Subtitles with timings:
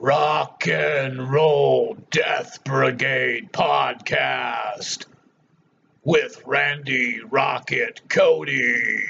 [0.00, 5.06] Rock and Roll Death Brigade podcast
[6.04, 9.04] with Randy Rocket Cody.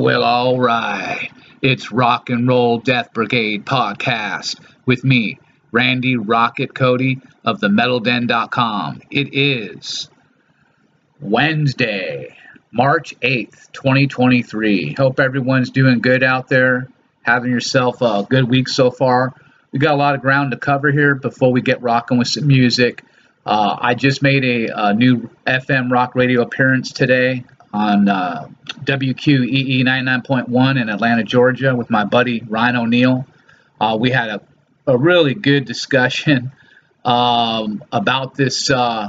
[0.00, 1.30] Well, all right.
[1.60, 5.38] It's Rock and Roll Death Brigade podcast with me,
[5.72, 9.02] Randy Rocket Cody of the MetalDen.com.
[9.10, 10.08] It is
[11.20, 12.34] Wednesday,
[12.72, 14.94] March 8th, 2023.
[14.94, 16.88] Hope everyone's doing good out there,
[17.20, 19.34] having yourself a good week so far.
[19.70, 22.46] We got a lot of ground to cover here before we get rocking with some
[22.46, 23.04] music.
[23.44, 28.48] Uh, I just made a, a new FM rock radio appearance today on uh,
[28.84, 33.26] WQEE 99.1 in Atlanta, Georgia, with my buddy Ryan O'Neill.
[33.80, 34.40] Uh, we had a,
[34.86, 36.52] a really good discussion
[37.04, 39.08] um, about this, uh,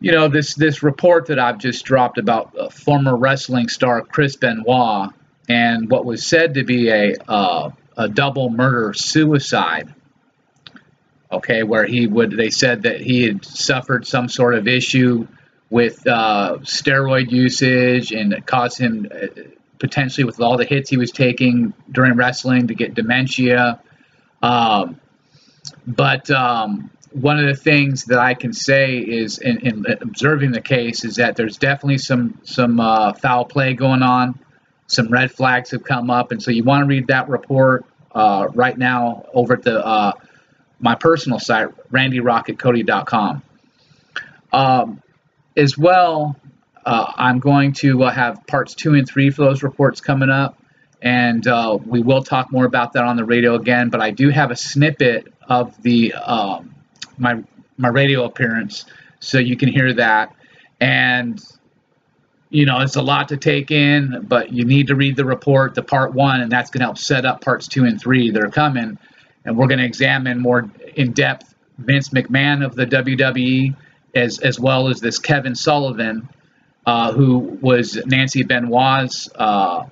[0.00, 4.36] you know, this this report that I've just dropped about uh, former wrestling star Chris
[4.36, 5.10] Benoit
[5.48, 9.94] and what was said to be a uh, a double murder suicide.
[11.30, 15.26] Okay, where he would they said that he had suffered some sort of issue
[15.72, 19.26] with uh, steroid usage and it caused him uh,
[19.78, 23.80] potentially with all the hits he was taking during wrestling to get dementia.
[24.42, 25.00] Um,
[25.86, 30.60] but um, one of the things that I can say is in, in, observing the
[30.60, 34.38] case is that there's definitely some some uh, foul play going on.
[34.88, 38.48] Some red flags have come up, and so you want to read that report uh,
[38.52, 40.12] right now over at the uh,
[40.80, 43.42] my personal site, randyrocketcody.com.
[44.52, 45.01] Um,
[45.56, 46.36] as well,
[46.84, 50.58] uh, I'm going to uh, have parts two and three for those reports coming up,
[51.00, 53.90] and uh, we will talk more about that on the radio again.
[53.90, 56.74] But I do have a snippet of the um,
[57.18, 57.42] my
[57.76, 58.84] my radio appearance,
[59.20, 60.34] so you can hear that.
[60.80, 61.40] And
[62.50, 65.74] you know, it's a lot to take in, but you need to read the report,
[65.74, 68.42] the part one, and that's going to help set up parts two and three that
[68.42, 68.98] are coming.
[69.44, 73.74] And we're going to examine more in depth Vince McMahon of the WWE
[74.14, 76.28] as as well as this Kevin Sullivan,
[76.86, 79.86] uh, who was Nancy Benoit's uh,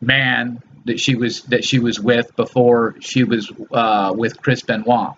[0.00, 5.14] man that she was that she was with before she was uh, with Chris Benoit.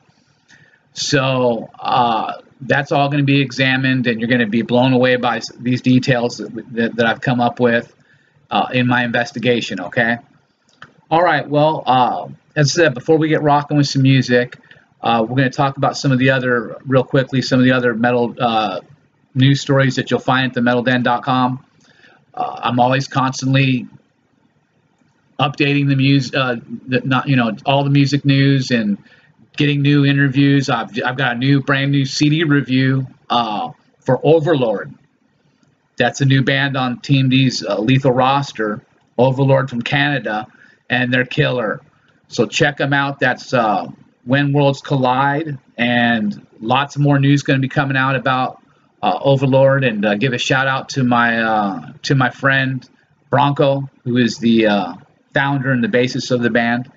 [0.93, 5.17] So uh, that's all going to be examined, and you're going to be blown away
[5.17, 7.95] by these details that, that, I've come up with
[8.51, 9.81] uh, in my investigation.
[9.81, 10.19] Okay.
[11.11, 11.49] All right.
[11.49, 14.59] Well, uh, as I said, before we get rocking with some music.
[15.03, 17.73] Uh, we're going to talk about some of the other, real quickly, some of the
[17.73, 18.81] other metal uh,
[19.35, 21.65] news stories that you'll find at the metalden.com.
[22.35, 23.87] Uh, I'm always constantly
[25.39, 26.57] updating the music, uh,
[26.87, 28.99] not you know, all the music news and
[29.57, 30.69] getting new interviews.
[30.69, 33.71] I've I've got a new, brand new CD review uh,
[34.01, 34.95] for Overlord.
[35.97, 38.83] That's a new band on Team D's uh, Lethal roster.
[39.19, 40.47] Overlord from Canada,
[40.89, 41.83] and they're killer.
[42.29, 43.21] So check them out.
[43.21, 43.53] That's
[44.25, 48.63] When Worlds Collide, and lots more news going to be coming out about
[49.03, 49.85] uh, Overlord.
[49.85, 52.87] And uh, give a shout out to my uh, to my friend
[53.31, 54.95] Bronco, who is the uh,
[55.33, 56.91] founder and the basis of the band.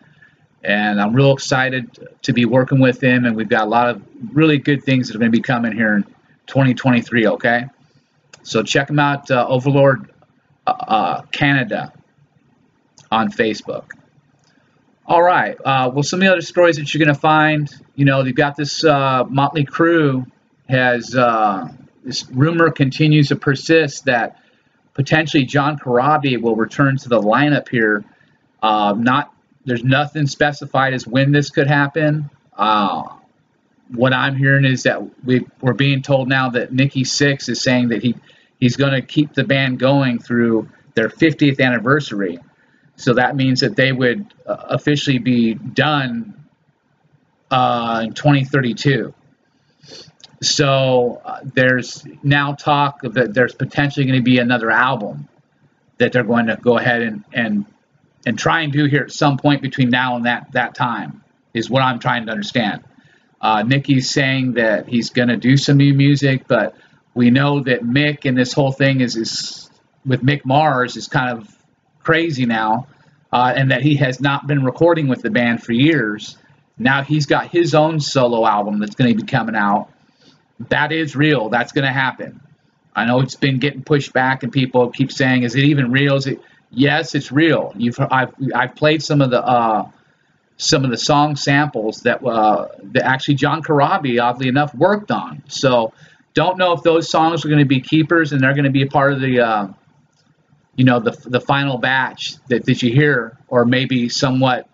[0.63, 3.25] And I'm real excited to be working with him.
[3.25, 5.73] And we've got a lot of really good things that are going to be coming
[5.73, 6.03] here in
[6.47, 7.27] 2023.
[7.27, 7.65] Okay,
[8.43, 10.11] so check them out, uh, Overlord
[11.31, 11.93] Canada
[13.11, 13.85] on Facebook.
[15.05, 15.57] All right.
[15.65, 18.35] Uh, well, some of the other stories that you're going to find, you know, you've
[18.35, 20.25] got this uh, Motley Crue
[20.69, 21.67] has uh,
[22.03, 24.39] this rumor continues to persist that
[24.93, 28.05] potentially John Corabi will return to the lineup here.
[28.61, 29.33] Uh, not
[29.65, 32.29] there's nothing specified as when this could happen.
[32.55, 33.03] Uh,
[33.89, 37.89] what I'm hearing is that we we're being told now that Nikki Sixx is saying
[37.89, 38.15] that he
[38.59, 42.39] he's going to keep the band going through their 50th anniversary.
[42.95, 46.45] So that means that they would uh, officially be done
[47.49, 49.13] uh, in 2032.
[50.41, 55.29] So uh, there's now talk that there's potentially going to be another album
[55.97, 57.65] that they're going to go ahead and, and
[58.25, 61.23] and try and do here at some point between now and that that time
[61.53, 62.83] is what I'm trying to understand.
[63.41, 66.75] Uh, Nikki's saying that he's going to do some new music, but
[67.13, 69.69] we know that Mick and this whole thing is is
[70.05, 71.52] with Mick Mars is kind of
[72.03, 72.87] crazy now,
[73.31, 76.37] uh, and that he has not been recording with the band for years.
[76.77, 79.89] Now he's got his own solo album that's going to be coming out.
[80.69, 81.49] That is real.
[81.49, 82.41] That's going to happen.
[82.95, 86.15] I know it's been getting pushed back, and people keep saying, "Is it even real?"
[86.15, 86.39] Is it?
[86.69, 87.73] Yes, it's real.
[87.75, 89.89] You've I've I've played some of the uh,
[90.57, 95.43] some of the song samples that uh, that actually John Corabi, oddly enough, worked on.
[95.47, 95.93] So
[96.33, 98.83] don't know if those songs are going to be keepers and they're going to be
[98.83, 99.67] a part of the uh,
[100.75, 104.67] you know the the final batch that, that you hear or maybe somewhat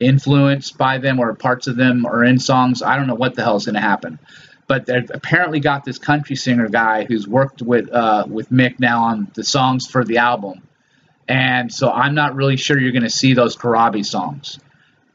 [0.00, 3.42] influenced by them or parts of them or in songs i don't know what the
[3.42, 4.18] hell is going to happen.
[4.66, 9.04] But they've apparently got this country singer guy who's worked with uh, with mick now
[9.04, 10.62] on the songs for the album.
[11.26, 14.58] And so i'm not really sure you're going to see those corabi songs.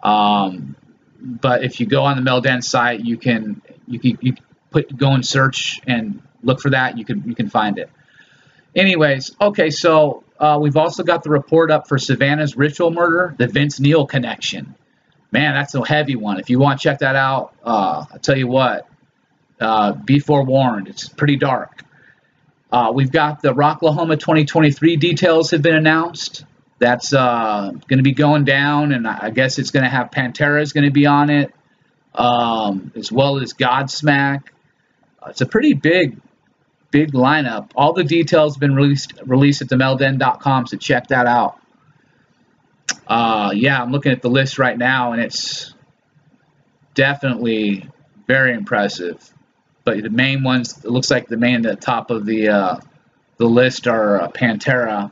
[0.02, 0.76] Um,
[1.22, 4.34] but if you go on the metalden site you can you can you
[4.72, 6.98] put go and search and look for that.
[6.98, 7.90] You can you can find it
[8.76, 13.48] Anyways, okay, so uh, we've also got the report up for Savannah's ritual murder, the
[13.48, 14.76] Vince Neil connection.
[15.32, 16.40] Man, that's a heavy one.
[16.40, 18.88] If you want to check that out, uh, I'll tell you what,
[19.60, 20.88] uh, be forewarned.
[20.88, 21.84] It's pretty dark.
[22.72, 26.46] Uh, we've got the Rocklahoma 2023 details have been announced.
[26.80, 30.62] That's uh, going to be going down, and I guess it's going to have Pantera
[30.62, 31.54] is going to be on it,
[32.16, 34.44] um, as well as Godsmack.
[35.22, 36.20] Uh, it's a pretty big
[36.94, 37.72] big lineup.
[37.76, 41.58] All the details have been released released at themetalden.com, so check that out.
[43.08, 45.74] Uh, yeah, I'm looking at the list right now, and it's
[46.94, 47.90] definitely
[48.28, 49.34] very impressive.
[49.84, 52.80] But the main ones, it looks like the main at the top of the uh,
[53.38, 55.12] the list are uh, Pantera.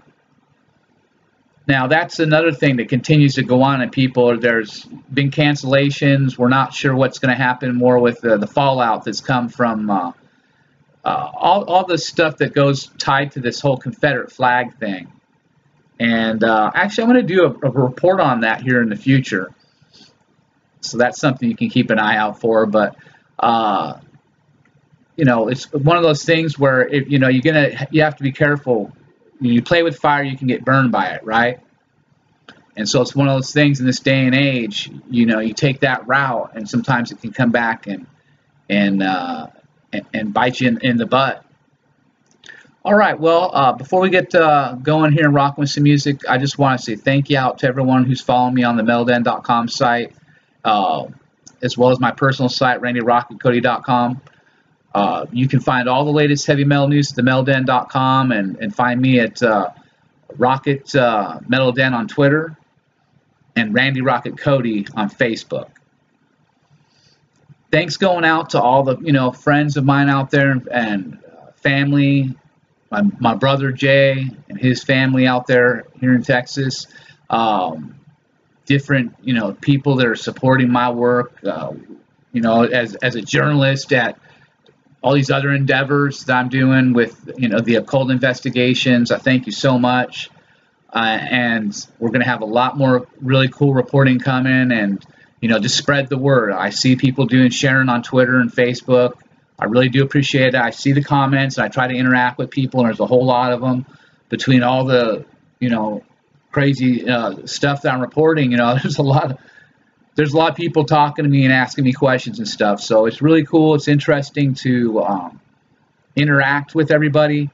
[1.67, 6.37] Now that's another thing that continues to go on, and people there's been cancellations.
[6.37, 9.89] We're not sure what's going to happen more with the, the fallout that's come from
[11.03, 15.11] uh, all, all the stuff that goes tied to this whole Confederate flag thing.
[15.99, 18.95] And uh, actually, I'm going to do a, a, report on that here in the
[18.95, 19.53] future.
[20.81, 22.65] So that's something you can keep an eye out for.
[22.65, 22.95] But
[23.37, 23.99] uh,
[25.15, 28.15] you know, it's one of those things where if you know you're gonna, you have
[28.15, 28.91] to be careful.
[29.37, 31.59] When you play with fire, you can get burned by it, right?
[32.75, 34.89] And so it's one of those things in this day and age.
[35.09, 38.07] You know, you take that route, and sometimes it can come back and
[38.69, 39.47] and uh,
[39.93, 41.45] and, bite you in, in, the butt.
[42.83, 46.21] All right, well, uh, before we get uh, going here and rocking with some music,
[46.27, 48.83] I just want to say thank you out to everyone who's following me on the
[48.83, 50.13] metalden.com site,
[50.63, 51.05] uh,
[51.61, 54.21] as well as my personal site, randyrocketcody.com.
[54.93, 58.99] Uh, you can find all the latest heavy metal news at themetalden.com and, and find
[58.99, 59.69] me at uh,
[60.37, 62.57] Rocket uh, Metal Den on Twitter
[63.55, 65.69] and Randy Rocket Cody on Facebook
[67.71, 71.51] thanks going out to all the you know friends of mine out there and uh,
[71.55, 72.35] family.
[72.91, 76.87] My, my brother jay and his family out there here in texas.
[77.29, 77.95] Um,
[78.65, 81.71] different you know people that are supporting my work uh,
[82.33, 84.19] you know as, as a journalist at
[85.01, 89.11] all these other endeavors that i'm doing with you know the occult investigations.
[89.11, 90.29] I thank you so much.
[90.93, 95.05] Uh, and we're going to have a lot more really cool reporting coming and
[95.41, 96.53] you know, just spread the word.
[96.53, 99.13] I see people doing sharing on Twitter and Facebook.
[99.59, 100.55] I really do appreciate it.
[100.55, 101.57] I see the comments.
[101.57, 103.85] And I try to interact with people, and there's a whole lot of them
[104.29, 105.25] between all the,
[105.59, 106.03] you know,
[106.51, 108.51] crazy uh, stuff that I'm reporting.
[108.51, 109.37] You know, there's a lot of
[110.15, 112.81] there's a lot of people talking to me and asking me questions and stuff.
[112.81, 113.75] So it's really cool.
[113.75, 115.41] It's interesting to um,
[116.15, 117.49] interact with everybody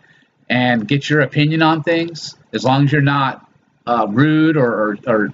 [0.50, 2.36] and get your opinion on things.
[2.54, 3.48] As long as you're not
[3.86, 5.32] uh, rude or, or, or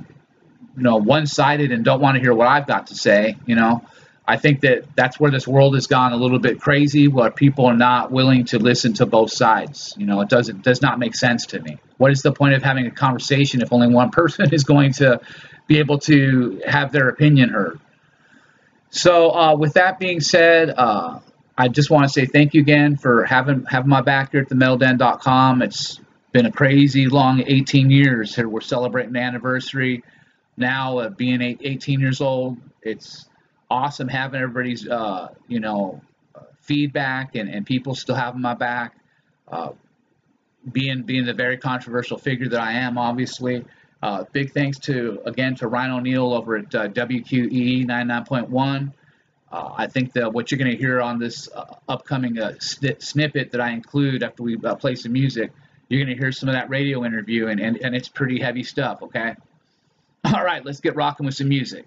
[0.76, 3.84] you know one-sided and don't want to hear what I've got to say, you know.
[4.26, 7.66] I think that that's where this world has gone a little bit crazy, where people
[7.66, 9.94] are not willing to listen to both sides.
[9.98, 11.78] You know, it doesn't does not make sense to me.
[11.98, 15.20] What is the point of having a conversation if only one person is going to
[15.68, 17.80] be able to have their opinion heard?
[18.92, 21.20] So, uh, with that being said, uh,
[21.58, 24.50] I just want to say thank you again for having having my back here at
[24.50, 25.62] the metalden.com.
[25.62, 26.00] It's
[26.32, 28.48] been a crazy long 18 years here.
[28.48, 30.04] We're celebrating the anniversary
[30.58, 32.58] now being 18 years old.
[32.82, 33.28] It's
[33.70, 36.02] awesome having everybody's uh, you know
[36.62, 38.96] feedback and, and people still having my back.
[39.48, 39.72] Uh,
[40.72, 43.66] being being the very controversial figure that I am, obviously.
[44.02, 48.94] Uh, big thanks to again to Ryan O'Neill over at uh, WQEE 99.1.
[49.52, 53.00] Uh, I think that what you're going to hear on this uh, upcoming uh, sn-
[53.00, 55.52] snippet that I include after we uh, play some music,
[55.90, 58.64] you're going to hear some of that radio interview, and, and, and it's pretty heavy
[58.64, 59.36] stuff, okay?
[60.26, 61.86] All right, let's get rocking with some music.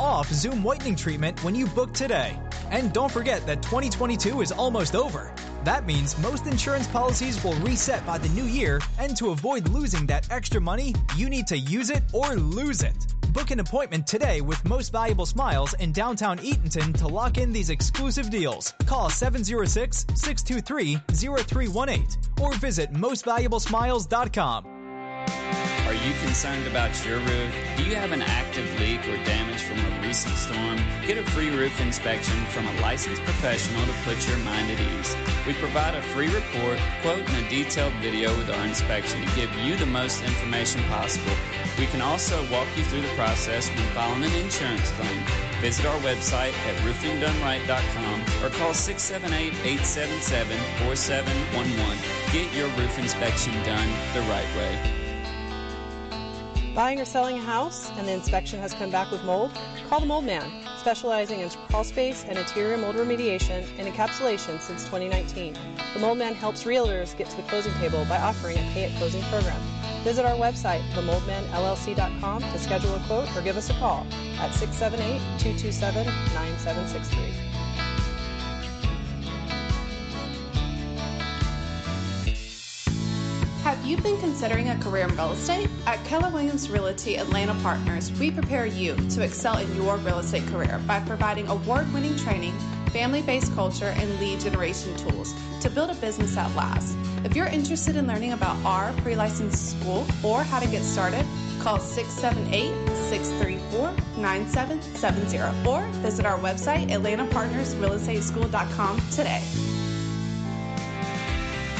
[0.00, 2.38] Off Zoom whitening treatment when you book today.
[2.70, 5.32] And don't forget that 2022 is almost over.
[5.64, 10.06] That means most insurance policies will reset by the new year, and to avoid losing
[10.06, 13.06] that extra money, you need to use it or lose it.
[13.32, 17.70] Book an appointment today with Most Valuable Smiles in downtown Eatonton to lock in these
[17.70, 18.72] exclusive deals.
[18.86, 22.06] Call 706 623 0318
[22.40, 25.65] or visit mostvaluablesmiles.com.
[25.86, 27.54] Are you concerned about your roof?
[27.76, 30.80] Do you have an active leak or damage from a recent storm?
[31.06, 35.16] Get a free roof inspection from a licensed professional to put your mind at ease.
[35.46, 39.54] We provide a free report, quote, and a detailed video with our inspection to give
[39.60, 41.30] you the most information possible.
[41.78, 45.22] We can also walk you through the process when filing an insurance claim.
[45.60, 51.98] Visit our website at roofingdoneright.com or call 678 877 4711.
[52.32, 55.05] Get your roof inspection done the right way.
[56.76, 59.50] Buying or selling a house and the inspection has come back with mold?
[59.88, 64.84] Call the Mold Man, specializing in crawl space and interior mold remediation and encapsulation since
[64.84, 65.56] 2019.
[65.94, 68.98] The Mold Man helps realtors get to the closing table by offering a pay at
[68.98, 69.58] closing program.
[70.04, 74.06] Visit our website, themoldmanllc.com, to schedule a quote or give us a call
[74.38, 77.55] at 678 227 9763.
[83.66, 85.68] Have you been considering a career in real estate?
[85.88, 90.46] At Keller Williams Realty Atlanta Partners, we prepare you to excel in your real estate
[90.46, 92.56] career by providing award winning training,
[92.92, 96.94] family based culture, and lead generation tools to build a business that lasts.
[97.24, 101.26] If you're interested in learning about our pre licensed school or how to get started,
[101.58, 102.72] call 678
[103.10, 109.42] 634 9770 or visit our website, AtlantaPartnersRealEstateSchool.com today.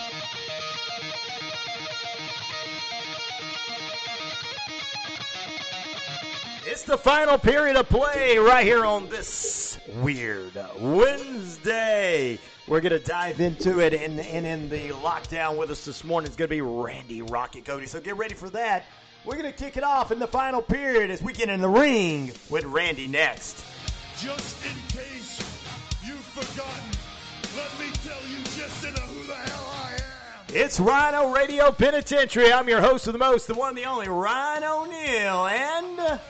[6.66, 12.38] It's the final period of play right here on this weird Wednesday.
[12.66, 16.30] We're going to dive into it, and, and in the lockdown with us this morning
[16.30, 17.84] is going to be Randy Rocket Cody.
[17.84, 18.86] So get ready for that.
[19.26, 21.68] We're going to kick it off in the final period as we get in the
[21.68, 23.62] ring with Randy next.
[24.16, 25.38] Just in case
[26.02, 26.82] you've forgotten,
[27.58, 30.56] let me tell you just in a who the hell I am.
[30.56, 32.50] It's Rhino Radio Penitentiary.
[32.54, 35.46] I'm your host of the most, the one, the only, Ryan O'Neill.
[35.46, 36.20] And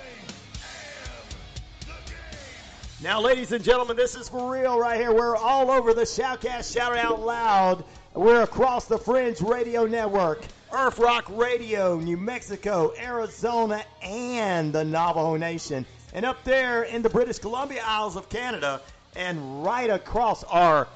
[3.02, 5.12] now, ladies and gentlemen, this is for real right here.
[5.12, 7.84] We're all over the Shoutcast, Shout Out Loud.
[8.14, 15.36] We're across the Fringe Radio Network, Earth Rock Radio, New Mexico, Arizona, and the Navajo
[15.36, 15.84] Nation.
[16.12, 18.80] And up there in the British Columbia Isles of Canada,
[19.16, 20.86] and right across our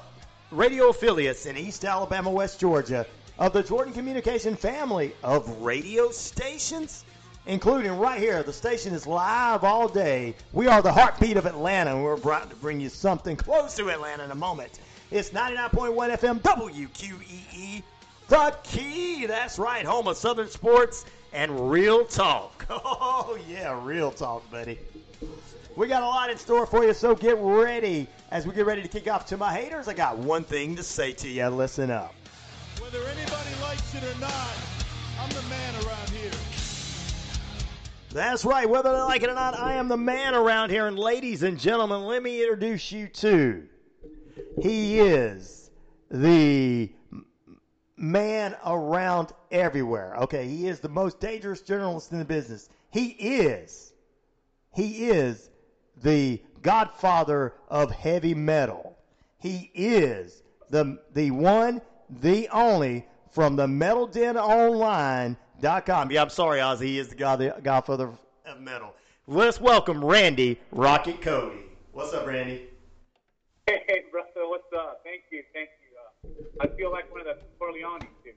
[0.51, 3.05] radio affiliates in East Alabama, West Georgia,
[3.37, 7.03] of the Jordan Communication family of radio stations,
[7.49, 8.43] including right here.
[8.43, 10.35] The station is live all day.
[10.53, 13.89] We are the heartbeat of Atlanta, and we're proud to bring you something close to
[13.89, 14.79] Atlanta in a moment.
[15.09, 17.81] It's 99.1 FM WQEE,
[18.27, 19.25] The Key.
[19.25, 22.65] That's right, home of Southern Sports and real talk.
[22.91, 24.77] Oh, yeah, real talk, buddy.
[25.75, 28.07] We got a lot in store for you, so get ready.
[28.29, 30.83] As we get ready to kick off to my haters, I got one thing to
[30.83, 31.47] say to you.
[31.47, 32.13] Listen up.
[32.79, 34.55] Whether anybody likes it or not,
[35.19, 36.31] I'm the man around here.
[38.11, 38.67] That's right.
[38.67, 40.87] Whether they like it or not, I am the man around here.
[40.87, 43.67] And ladies and gentlemen, let me introduce you to.
[44.61, 45.69] He is
[46.09, 46.91] the
[47.95, 50.15] man around everywhere.
[50.21, 52.69] Okay, he is the most dangerous journalist in the business.
[52.89, 53.93] He is.
[54.73, 55.51] He is
[56.01, 58.97] the godfather of heavy metal.
[59.37, 66.11] He is the the one, the only from the Metal Den Online.com.
[66.11, 66.83] Yeah, I'm sorry, Ozzy.
[66.83, 68.11] He is the god, the godfather
[68.45, 68.95] of metal.
[69.27, 71.59] Let's welcome Randy Rocket Cody.
[71.91, 72.67] What's up, Randy?
[73.67, 75.01] Hey, hey, Russell, what's up?
[75.03, 76.31] Thank you, thank you.
[76.31, 78.33] Uh, I feel like one of the Corleones here.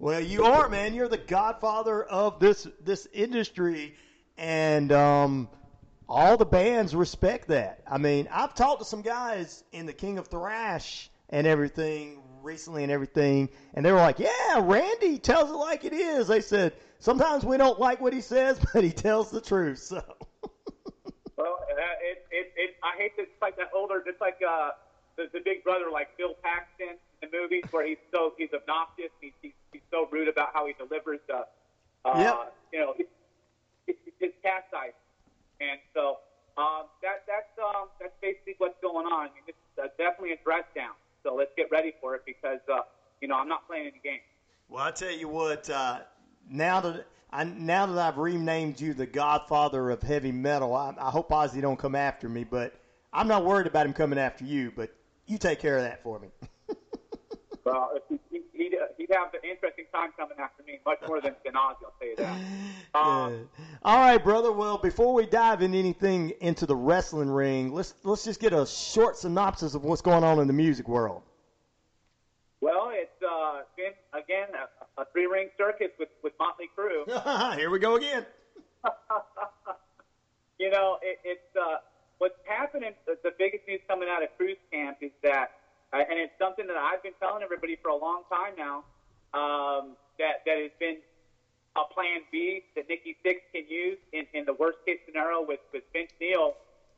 [0.00, 0.94] Well, you are, man.
[0.94, 3.94] You're the godfather of this this industry,
[4.36, 5.48] and um,
[6.08, 7.82] all the bands respect that.
[7.86, 12.82] I mean, I've talked to some guys in the King of Thrash and everything recently
[12.82, 16.74] and everything, and they were like, "Yeah, Randy tells it like it is." They said
[16.98, 19.78] sometimes we don't like what he says, but he tells the truth.
[19.78, 20.02] So.
[21.36, 24.72] Well, uh, it, it, it, I hate to, it's like that older, just like uh,
[25.16, 29.08] the, the big brother, like Bill Paxton in the movies, where he's so he's obnoxious,
[29.22, 31.46] he's, he's, he's so rude about how he delivers the,
[32.04, 32.54] uh, Yep.
[32.74, 33.06] you know, his,
[33.86, 34.92] his, his chastise.
[35.60, 36.18] And so
[36.58, 39.28] um, that that's um, that's basically what's going on.
[39.28, 40.92] I mean, it's uh, definitely a dress down.
[41.22, 42.80] So let's get ready for it because uh,
[43.20, 44.22] you know I'm not playing any games.
[44.68, 45.68] Well, I tell you what.
[45.68, 46.00] Uh,
[46.48, 51.10] now that I now that I've renamed you the Godfather of heavy metal, I, I
[51.10, 52.44] hope Ozzy don't come after me.
[52.44, 52.74] But
[53.12, 54.72] I'm not worried about him coming after you.
[54.74, 54.90] But
[55.26, 56.28] you take care of that for me.
[57.64, 61.20] Well, if he, he, he'd, he'd have an interesting time coming after me, much more
[61.20, 62.38] than, Ozzy, I'll tell you that.
[62.92, 63.48] Um.
[63.84, 64.50] All right, brother.
[64.50, 68.66] Well, before we dive into anything into the wrestling ring, let's let's just get a
[68.66, 71.22] short synopsis of what's going on in the music world.
[72.60, 77.06] Well, it's uh, been again a, a three-ring circus with with Motley Crue.
[77.56, 78.26] Here we go again.
[80.58, 81.76] you know, it, it's uh,
[82.18, 82.92] what's happening.
[83.06, 85.59] The, the biggest news coming out of Crue's Camp is that,
[85.92, 88.84] uh, and it's something that I've been telling everybody for a long time now.
[89.32, 90.98] Um, that that has been
[91.76, 95.60] a plan B that Nikki Sixx can use in, in the worst case scenario with
[95.72, 96.54] with Vince Neil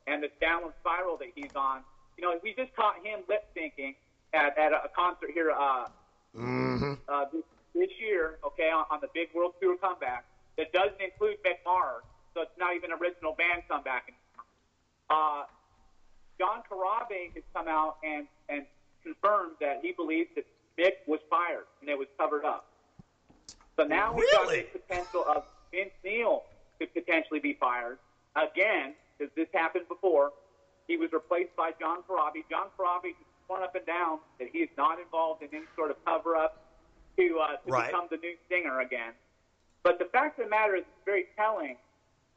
[0.06, 1.82] and this downward spiral that he's on.
[2.16, 3.94] You know, we just caught him lip syncing
[4.32, 5.86] at, at a concert here uh,
[6.36, 6.94] Mm-hmm.
[7.08, 10.24] uh, this, this year, okay, on, on the big World Tour comeback
[10.56, 12.02] that doesn't include Mick Mars,
[12.34, 14.12] so it's not even original band comeback.
[15.10, 15.44] Uh,
[16.40, 18.64] John Corabi has come out and, and
[19.02, 20.44] confirmed that he believes that
[20.78, 22.64] Mick was fired and it was covered up.
[23.78, 26.44] So now we've got the potential of Vince Neil
[26.78, 27.98] could potentially be fired
[28.36, 30.30] again, because this happened before.
[30.88, 32.44] He was replaced by John Corabi.
[32.50, 33.14] John has
[33.46, 36.52] sworn up and down that he is not involved in any sort of cover up
[37.18, 37.86] to, uh, to Right.
[37.86, 39.12] become the new singer again.
[39.82, 41.76] But the fact of the matter is, it's very telling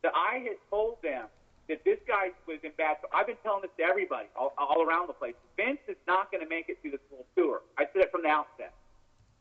[0.03, 1.27] that I had told them
[1.67, 2.97] that this guy was in bad.
[3.01, 5.33] So I've been telling this to everybody all, all around the place.
[5.57, 7.61] Vince is not going to make it through this whole tour.
[7.77, 8.73] I said it from the outset.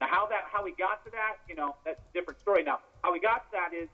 [0.01, 2.63] Now, how that how we got to that, you know, that's a different story.
[2.65, 3.89] Now, how we got to that is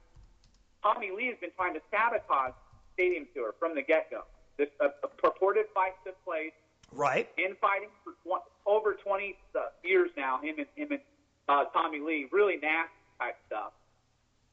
[0.83, 2.55] Tommy Lee has been trying to sabotage
[2.95, 4.23] Stadium Tour from the get go.
[4.57, 6.53] This a, a purported fight took place
[6.93, 7.29] Right.
[7.39, 10.41] infighting for tw- over 20 uh, years now.
[10.43, 11.01] Him and him and
[11.49, 12.91] uh, Tommy Lee, really nasty
[13.21, 13.73] type stuff.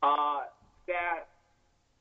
[0.04, 0.42] Uh,
[0.88, 1.26] that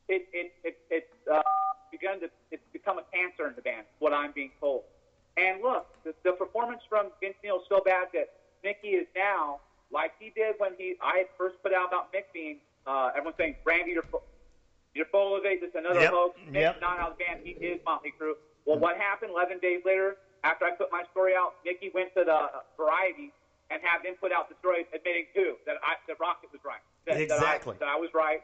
[0.09, 1.43] it it it it's uh,
[1.91, 3.87] begun to it's become a cancer in the band.
[3.99, 4.83] What I'm being told.
[5.37, 8.33] And look, the, the performance from Vince Neil is so bad that
[8.65, 9.61] Mickey is now
[9.93, 13.37] like he did when he I had first put out about Mick being uh, everyone's
[13.37, 14.09] saying Randy you're
[14.95, 15.61] you're full of it.
[15.63, 16.41] It's another Yep, hoax.
[16.49, 16.81] Mick's yep.
[16.81, 17.41] not out of the band.
[17.45, 18.33] He is Motley Crue.
[18.65, 21.55] Well, what happened 11 days later after I put my story out?
[21.65, 23.31] Mickey went to the uh, Variety
[23.71, 26.81] and had them put out the story admitting too that I that Rocket was right.
[27.07, 27.77] That, Exactly.
[27.79, 28.43] That I, that I was right.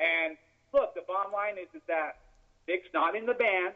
[0.00, 0.36] And
[0.72, 2.16] look, the bottom line is is that
[2.68, 3.74] Mick's not in the band.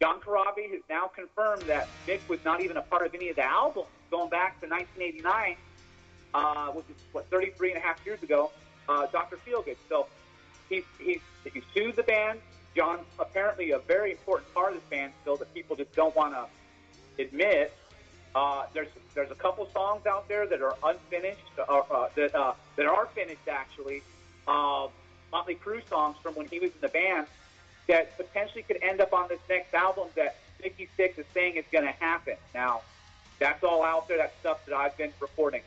[0.00, 3.36] John Corabi has now confirmed that Mick was not even a part of any of
[3.36, 5.56] the albums going back to 1989,
[6.32, 8.50] uh, which is what 33 and a half years ago.
[8.88, 9.38] Uh, Dr.
[9.46, 9.76] Feelgood.
[9.88, 10.06] So
[10.68, 12.40] he's he's he sued the band.
[12.76, 16.34] John's apparently a very important part of this band still that people just don't want
[16.34, 17.74] to admit.
[18.34, 22.54] Uh, there's there's a couple songs out there that are unfinished, uh, uh, that uh,
[22.76, 24.02] that are finished actually.
[24.46, 24.86] Uh,
[25.32, 27.26] Motley Crue songs from when he was in the band
[27.86, 31.64] that potentially could end up on this next album that Nikki Sixx is saying is
[31.72, 32.36] going to happen.
[32.54, 32.82] Now,
[33.38, 34.18] that's all out there.
[34.18, 35.62] That's stuff that I've been reporting.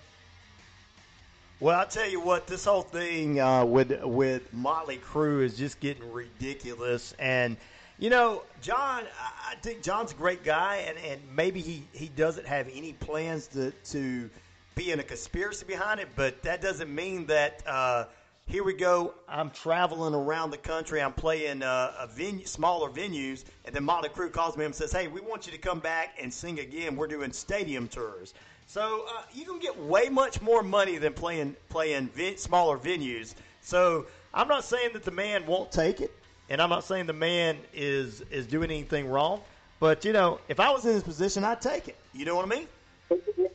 [1.59, 5.79] Well, I'll tell you what, this whole thing uh, with with Motley Crue is just
[5.79, 7.13] getting ridiculous.
[7.19, 7.57] And
[7.99, 9.03] you know, John,
[9.47, 13.47] I think John's a great guy, and, and maybe he, he doesn't have any plans
[13.47, 14.29] to to
[14.75, 16.09] be in a conspiracy behind it.
[16.15, 17.63] But that doesn't mean that.
[17.65, 18.05] Uh,
[18.53, 19.15] here we go.
[19.27, 21.01] I'm traveling around the country.
[21.01, 24.91] I'm playing uh, a venue, smaller venues, and then Motley Crue calls me and says,
[24.91, 26.95] "Hey, we want you to come back and sing again.
[26.95, 28.35] We're doing stadium tours."
[28.67, 33.33] So uh, you can get way much more money than playing playing vi- smaller venues.
[33.61, 36.11] So I'm not saying that the man won't take it,
[36.47, 39.41] and I'm not saying the man is is doing anything wrong.
[39.79, 41.95] But you know, if I was in his position, I'd take it.
[42.13, 42.67] You know what I mean?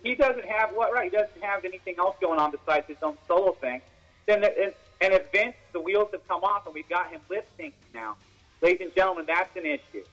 [0.02, 1.10] He doesn't have what right.
[1.10, 3.80] He doesn't have anything else going on besides his own solo thing.
[4.28, 7.48] Then and, and if Vince, the wheels have come off, and we've got him lip
[7.58, 8.16] syncing now,
[8.60, 10.04] ladies and gentlemen, that's an issue.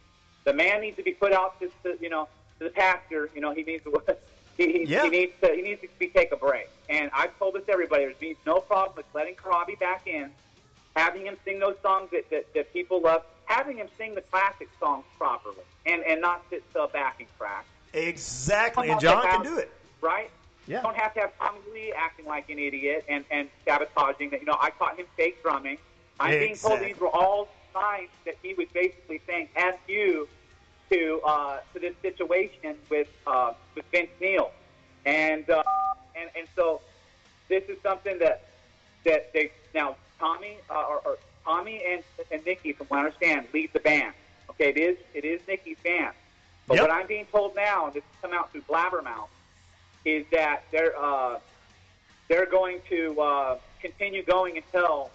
[0.46, 3.30] The man needs to be put out to, to you know to the pasture.
[3.36, 4.16] You know he needs to
[4.58, 5.04] he, Yeah.
[5.04, 6.70] he needs to he needs to be take a break.
[6.90, 8.06] And I've told this to everybody.
[8.20, 10.32] There's no problem with letting Corabi back in,
[10.96, 14.70] having him sing those songs that, that, that people love, having him sing the classic
[14.80, 17.66] songs properly, and and not sit a backing track.
[17.94, 19.72] Exactly, and John can do it.
[20.00, 20.32] Right?
[20.68, 20.78] Yeah.
[20.78, 24.40] You don't have to have Tommy Lee acting like an idiot and, and sabotaging that.
[24.40, 25.78] You know, I caught him fake drumming.
[26.20, 30.28] I'm being told these were all signs that he was basically saying "f you"
[30.90, 34.52] to uh, to this situation with uh, with Vince Neil,
[35.06, 35.62] and uh,
[36.16, 36.82] and and so
[37.50, 38.44] this is something that
[39.04, 42.02] that they now Tommy uh, or, or Tommy and
[42.32, 44.14] and Nikki, from what I understand, lead the band.
[44.52, 46.14] Okay, it is it is Nikki's band.
[46.68, 46.88] But Yep.
[46.88, 49.28] what I'm being told now, and this has come out through Blabbermouth,
[50.06, 51.40] is that they're uh,
[52.30, 55.12] they're going to uh, continue going until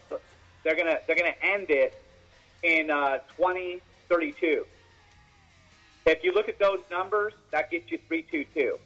[0.63, 2.01] they're gonna they're gonna end it
[2.63, 4.67] in uh, 2032.
[6.07, 8.79] If you look at those numbers, that gets you 322.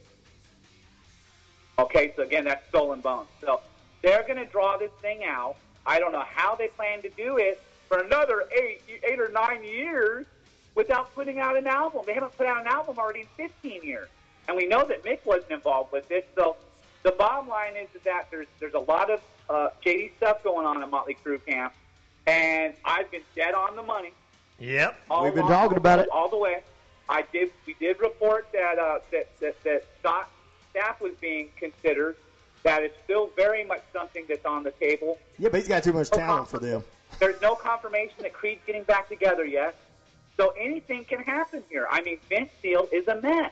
[1.77, 3.27] Okay, so again, that's Skull and Bones.
[3.41, 3.61] So
[4.01, 5.55] they're going to draw this thing out.
[5.85, 9.63] I don't know how they plan to do it for another eight, eight or nine
[9.63, 10.25] years
[10.73, 12.01] without putting out an album.
[12.05, 14.09] They haven't put out an album already in 15 years,
[14.47, 16.23] and we know that Mick wasn't involved with this.
[16.35, 16.55] So
[17.03, 20.81] the bottom line is that there's there's a lot of uh, shady stuff going on
[20.81, 21.73] at Motley Crue camp,
[22.27, 24.11] and I've been dead on the money
[24.59, 26.09] Yep, all we've been along, talking about it.
[26.09, 26.61] all the way.
[27.09, 27.51] I did.
[27.67, 30.29] We did report that uh, that, that that Scott
[30.73, 32.15] Stapp was being considered.
[32.63, 35.19] That is still very much something that's on the table.
[35.37, 36.83] Yeah, but he's got too much talent for them.
[37.19, 39.75] There's no confirmation that Creed's getting back together yet.
[40.37, 41.87] So anything can happen here.
[41.89, 43.51] I mean, Vince Steele is a mess.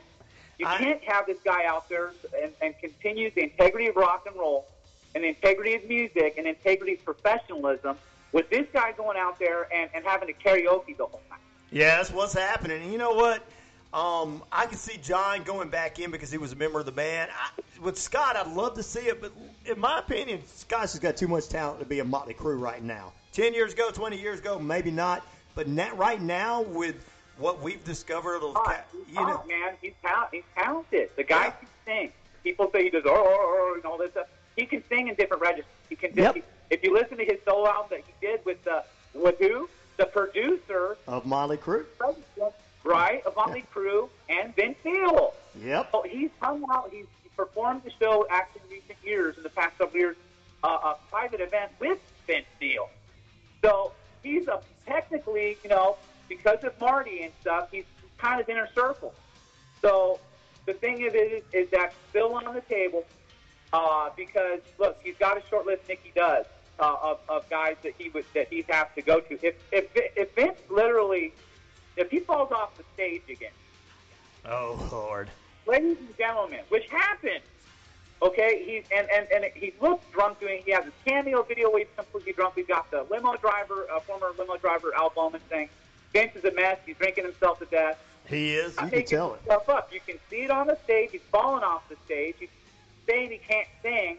[0.59, 2.11] You I- can't have this guy out there
[2.41, 4.67] and, and continue the integrity of rock and roll
[5.15, 7.97] and the integrity of music and integrity of professionalism
[8.31, 11.39] with this guy going out there and, and having to karaoke the whole time.
[11.71, 12.81] Yeah, that's what's happening.
[12.83, 13.43] And you know what?
[13.93, 16.91] Um, I can see John going back in because he was a member of the
[16.91, 17.29] band.
[17.31, 19.31] I, with Scott, I'd love to see it, but
[19.65, 22.83] in my opinion, Scott's just got too much talent to be a Motley Crue right
[22.83, 23.13] now.
[23.33, 25.25] Ten years ago, twenty years ago, maybe not.
[25.53, 26.95] But right now, with
[27.37, 29.73] what we've discovered, of, Oh, ca- he's you know, hot, man.
[29.81, 31.09] He's, ta- he's talented.
[31.15, 31.51] The guy Yeah.
[31.51, 32.11] can sing.
[32.43, 34.27] People say he does oh, oh, oh and all this stuff.
[34.55, 35.65] He can sing in different registers.
[35.89, 36.11] He can.
[36.13, 36.35] Yep.
[36.35, 39.69] he- if you listen to his solo album that he did with the with who
[39.97, 41.85] the producer, of Motley Crue.
[42.83, 45.33] right, of Motley Crue and Vince Neil.
[45.61, 45.89] Yep.
[45.91, 46.89] So he's hung out.
[46.91, 47.05] He's
[47.37, 50.15] performed the show actually in recent years, in the past couple years,
[50.63, 52.89] uh, a private event with Vince Neil.
[53.63, 53.91] So
[54.23, 57.85] he's a technically, you know, because of Marty and stuff, he's
[58.17, 59.13] kind of inner circle.
[59.81, 60.19] So
[60.65, 63.05] the thing of it is, is that's still on the table
[63.71, 65.83] uh, because look, he's got a short list.
[65.87, 66.45] Nikki does
[66.79, 69.45] uh, of, of guys that he would that he'd have to go to.
[69.45, 71.33] If if if Vince literally,
[71.97, 73.51] if he falls off the stage again,
[74.45, 75.29] Oh Lord.
[75.65, 77.41] ladies and gentlemen, which happened.
[78.21, 80.61] Okay, he's and and and he looks drunk doing.
[80.65, 82.55] He has a cameo video where he's completely drunk.
[82.55, 85.67] We've got the limo driver, uh, former limo driver Al Bowman saying
[86.13, 86.77] Vince is a mess.
[86.85, 87.97] He's drinking himself to death.
[88.27, 88.75] He is.
[88.77, 89.41] I'm You can tell it.
[89.45, 89.89] stuff up.
[89.91, 91.09] You can see it on the stage.
[91.11, 92.35] He's falling off the stage.
[92.39, 92.49] He's
[93.09, 94.17] saying he can't sing.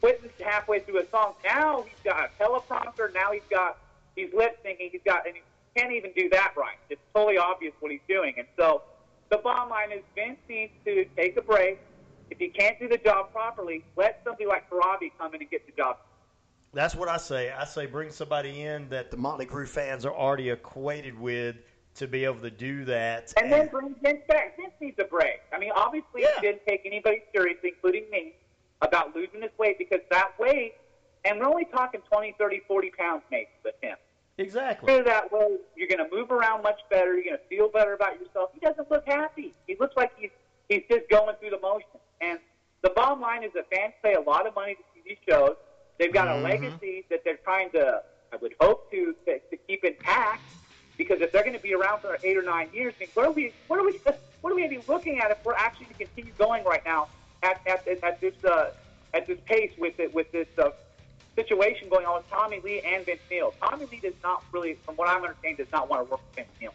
[0.00, 1.34] Quitting halfway through a song.
[1.44, 3.12] Now he's got a teleprompter.
[3.14, 3.78] Now he's got
[4.16, 4.90] he's lip syncing.
[4.90, 5.42] He's got and he
[5.78, 6.76] can't even do that right.
[6.88, 8.34] It's totally obvious what he's doing.
[8.38, 8.82] And so
[9.30, 11.78] the bottom line is Vince needs to take a break.
[12.30, 15.66] If he can't do the job properly, let somebody like Corabi come in and get
[15.66, 15.98] the job.
[16.72, 17.50] That's what I say.
[17.50, 21.56] I say bring somebody in that the Motley Crue fans are already acquainted with
[21.96, 23.32] to be able to do that.
[23.36, 24.56] And then bring Vince back.
[24.56, 25.40] Vince needs a break.
[25.52, 26.28] I mean, obviously, Yeah.
[26.36, 28.34] he didn't take anybody seriously, including me,
[28.82, 30.74] about losing his weight because that weight,
[31.24, 33.96] and we're only talking 20, 30, 40 pounds maybe with him.
[34.38, 34.94] exactly.
[34.94, 37.14] Through that way, you're going to move around much better.
[37.14, 38.50] You're going to feel better about yourself.
[38.54, 39.52] He doesn't look happy.
[39.66, 40.30] He looks like he's
[40.68, 42.00] he's just going through the motions.
[42.20, 42.38] And
[42.82, 45.56] the bottom line is that fans pay a lot of money to see these shows.
[46.00, 46.40] They've got Mhm.
[46.40, 50.40] a legacy that they're trying to, I would hope to, to, to keep intact.
[50.96, 53.26] Because if they're going to be around for eight or nine years, I mean, what
[53.26, 54.00] are we, what are we,
[54.40, 56.82] what are we going to be looking at if we're actually to continue going right
[56.86, 57.08] now
[57.42, 58.70] at, at, at this, uh,
[59.12, 60.70] at this pace with it, with this uh,
[61.36, 63.52] situation going on with Tommy Lee and Vince Neil?
[63.62, 66.36] Tommy Lee does not really, from what I'm understanding, does not want to work with
[66.36, 66.72] Vince Neil.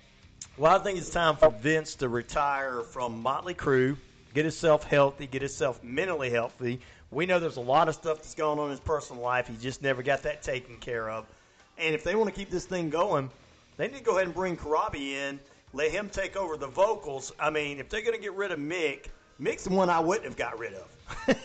[0.57, 3.97] Well, I think it's time for Vince to retire from Motley Crue,
[4.35, 6.79] get himself healthy, get himself mentally healthy.
[7.15, 9.47] We know there's a lot of stuff that's going on in his personal life.
[9.47, 11.25] He just never got that taken care of.
[11.78, 13.30] And if they want to keep this thing going,
[13.78, 15.39] they need to go ahead and bring Corabi in,
[15.71, 17.32] let him take over the vocals.
[17.39, 19.06] I mean, if they're going to get rid of Mick,
[19.41, 20.89] Mick's the one I wouldn't have got rid of.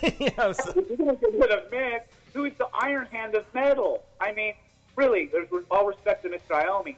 [0.20, 2.00] you know, so, If you're going to get rid of Mick,
[2.34, 4.02] who is the Iron Hand of metal?
[4.20, 4.54] I mean,
[4.96, 6.64] really, there's all respect to Mr.
[6.64, 6.96] Iommi,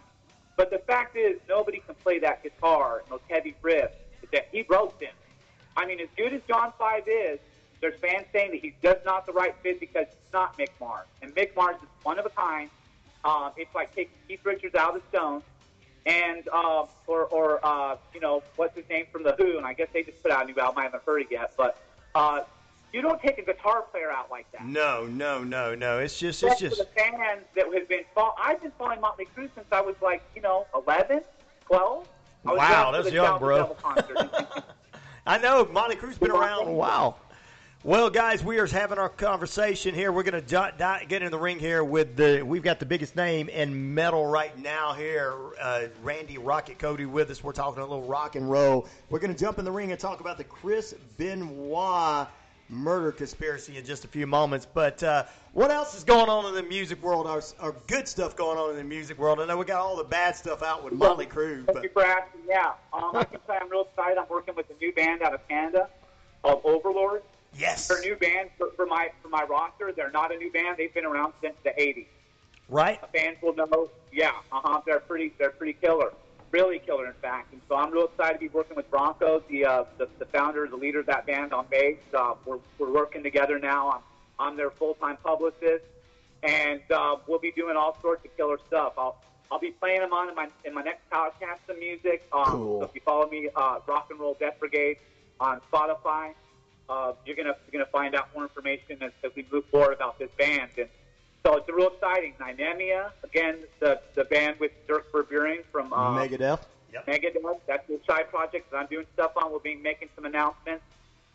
[0.57, 3.93] but the fact is, nobody can play that guitar and those heavy riffs
[4.33, 5.13] that he wrote them.
[5.77, 7.39] I mean, as good as John Five is,
[7.83, 11.07] there's fans saying that he's just not the right fit because he's not Mick Mars,
[11.21, 12.71] and Mick Mars is one of a kind.
[13.25, 15.42] Um, it's like taking Keith Richards out of the Stones,
[16.07, 19.75] and uh, or or uh, you know what's his name from the Who, and I
[19.75, 20.79] guess they just put out a new album.
[20.79, 21.77] I haven't heard it yet, but
[22.14, 22.42] uh,
[22.92, 24.64] you don't take a guitar player out like that.
[24.64, 25.99] no, no, no, no.
[25.99, 26.77] It's just, it's Except just.
[26.77, 29.97] for the fans that have been follow- I've been following Motley Crue since I was
[30.03, 31.23] like, you know, 11,
[31.66, 32.09] 12.
[32.45, 33.77] Wow, that's young, bro.
[35.27, 37.18] I know Motley Crue's been around a while.
[37.85, 40.12] Well, guys, we are having our conversation here.
[40.12, 42.40] We're going to get in the ring here with the.
[42.42, 47.29] We've got the biggest name in metal right now here, uh, Randy Rocket Cody, with
[47.33, 47.42] us.
[47.42, 48.87] We're talking a little rock and roll.
[49.11, 52.29] We're going to jump in the ring and talk about the Chris Benoit
[52.68, 54.64] murder conspiracy in just a few moments.
[54.73, 57.27] But uh, what else is going on in the music world?
[57.27, 59.40] Our, our good stuff going on in the music world.
[59.40, 61.90] I know we got all the bad stuff out with Motley Crue, Thank but you
[61.92, 62.42] for asking.
[62.49, 64.18] Yeah, um, I can say I'm real excited.
[64.18, 65.88] I'm working with a new band out of Canada
[66.45, 67.23] called Overlord.
[67.59, 69.93] Yes, They're a new band for, for my for my roster.
[69.93, 70.77] They're not a new band.
[70.79, 72.07] They've been around since the 80s.
[72.69, 73.01] right?
[73.12, 73.91] fans will know.
[74.12, 74.81] Yeah, uh huh.
[74.87, 75.33] They're pretty.
[75.38, 76.12] They're pretty killer.
[76.51, 77.53] Really killer, in fact.
[77.53, 80.67] And so I'm real excited to be working with Bronco, the uh, the, the founder,
[80.69, 81.97] the leader of that band on bass.
[82.12, 83.91] Uh, we're we're working together now.
[83.91, 84.01] I'm
[84.38, 85.85] I'm their full time publicist,
[86.42, 88.92] and uh, we'll be doing all sorts of killer stuff.
[88.98, 89.17] I'll
[89.50, 92.27] I'll be playing them on in my in my next podcast of music.
[92.33, 92.81] Um, Cool.
[92.81, 94.98] So if you follow me, uh, Rock and Roll Death Brigade
[95.40, 96.35] on Spotify,
[96.89, 100.19] uh, you're gonna you're gonna find out more information as, as we move forward about
[100.19, 100.71] this band.
[100.77, 100.89] And
[101.45, 102.35] so it's a real exciting.
[102.41, 106.61] Nynemia, again, the the band with Dirk Verbeuren from uh, Megadeth.
[106.93, 107.07] Yep.
[107.07, 107.61] Megadeth.
[107.67, 109.51] That's the side project that I'm doing stuff on.
[109.51, 110.85] We'll be making some announcements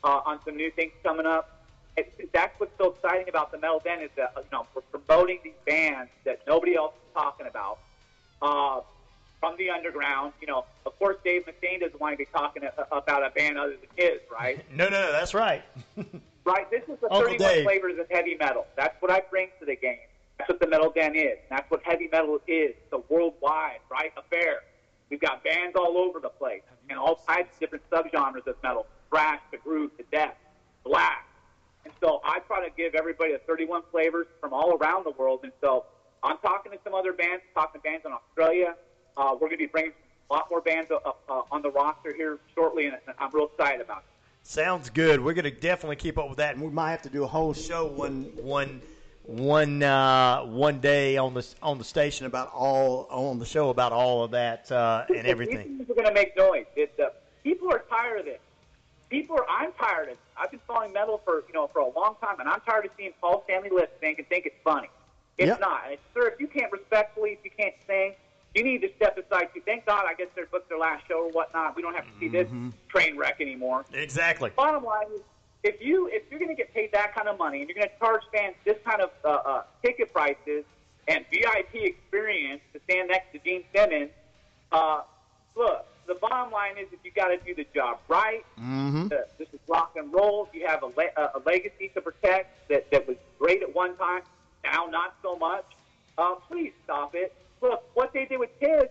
[0.03, 1.53] uh, on some new things coming up.
[1.95, 5.39] It, that's what's so exciting about the Metal band is that you know we're promoting
[5.43, 7.79] these bands that nobody else is talking about
[8.41, 8.81] uh,
[9.39, 10.33] from the underground.
[10.41, 13.57] You know, of course, Dave Mustaine doesn't want to be talking a, about a band
[13.57, 14.63] other than his, right?
[14.75, 15.63] No, no, no, that's right.
[16.47, 16.71] Right.
[16.71, 17.65] This is the Uncle 31 Dave.
[17.65, 18.67] flavors of heavy metal.
[18.77, 19.97] That's what I bring to the game.
[20.37, 21.37] That's what the Metal Den is.
[21.49, 22.71] That's what heavy metal is.
[22.71, 24.61] It's a worldwide, right, affair.
[25.09, 28.85] We've got bands all over the place and all types of different subgenres of metal.
[29.09, 30.35] Thrash, to groove, to death,
[30.85, 31.27] black.
[31.83, 35.41] And so I try to give everybody the 31 flavors from all around the world.
[35.43, 35.83] And so
[36.23, 38.75] I'm talking to some other bands, talking to bands in Australia.
[39.17, 39.91] Uh, we're going to be bringing
[40.29, 43.81] a lot more bands uh, uh, on the roster here shortly, and I'm real excited
[43.81, 44.03] about it.
[44.43, 45.19] Sounds good.
[45.19, 47.27] We're going to definitely keep up with that, and we might have to do a
[47.27, 48.81] whole show one one
[49.23, 53.91] one uh, one day on the on the station about all on the show about
[53.91, 55.85] all of that uh, and everything.
[55.89, 56.65] Are going to make noise.
[56.75, 57.09] It, uh,
[57.43, 58.39] people are tired of this.
[59.09, 59.45] People are.
[59.49, 60.19] I'm tired of it.
[60.37, 62.91] I've been following metal for you know for a long time, and I'm tired of
[62.97, 64.89] seeing Paul Stanley lip sync and think it's funny.
[65.37, 65.59] It's Yep.
[65.59, 65.81] not.
[65.85, 68.15] And it's, sir, if you can't respectfully, if you can't sing,
[68.55, 69.49] you need to step aside.
[69.53, 69.61] too.
[69.65, 71.75] Thank God, I guess they booked their last show or whatnot.
[71.75, 72.69] We don't have to see this Mm-hmm.
[72.89, 73.85] train wreck anymore.
[73.93, 74.51] Exactly.
[74.55, 75.21] Bottom line is,
[75.63, 77.89] if you if you're going to get paid that kind of money and you're going
[77.89, 80.63] to charge fans this kind of uh, uh, ticket prices
[81.07, 84.11] and VIP experience to stand next to Gene Simmons,
[84.71, 85.01] uh,
[85.55, 88.45] look, the bottom line is that you got to do the job right.
[88.59, 89.07] Mm-hmm.
[89.07, 90.47] Uh, this is rock and roll.
[90.53, 94.21] You have a, le- a legacy to protect that, that was great at one time,
[94.63, 95.65] now not so much.
[96.17, 97.33] Uh, please stop it.
[97.61, 98.85] Look, what they did with Kiss,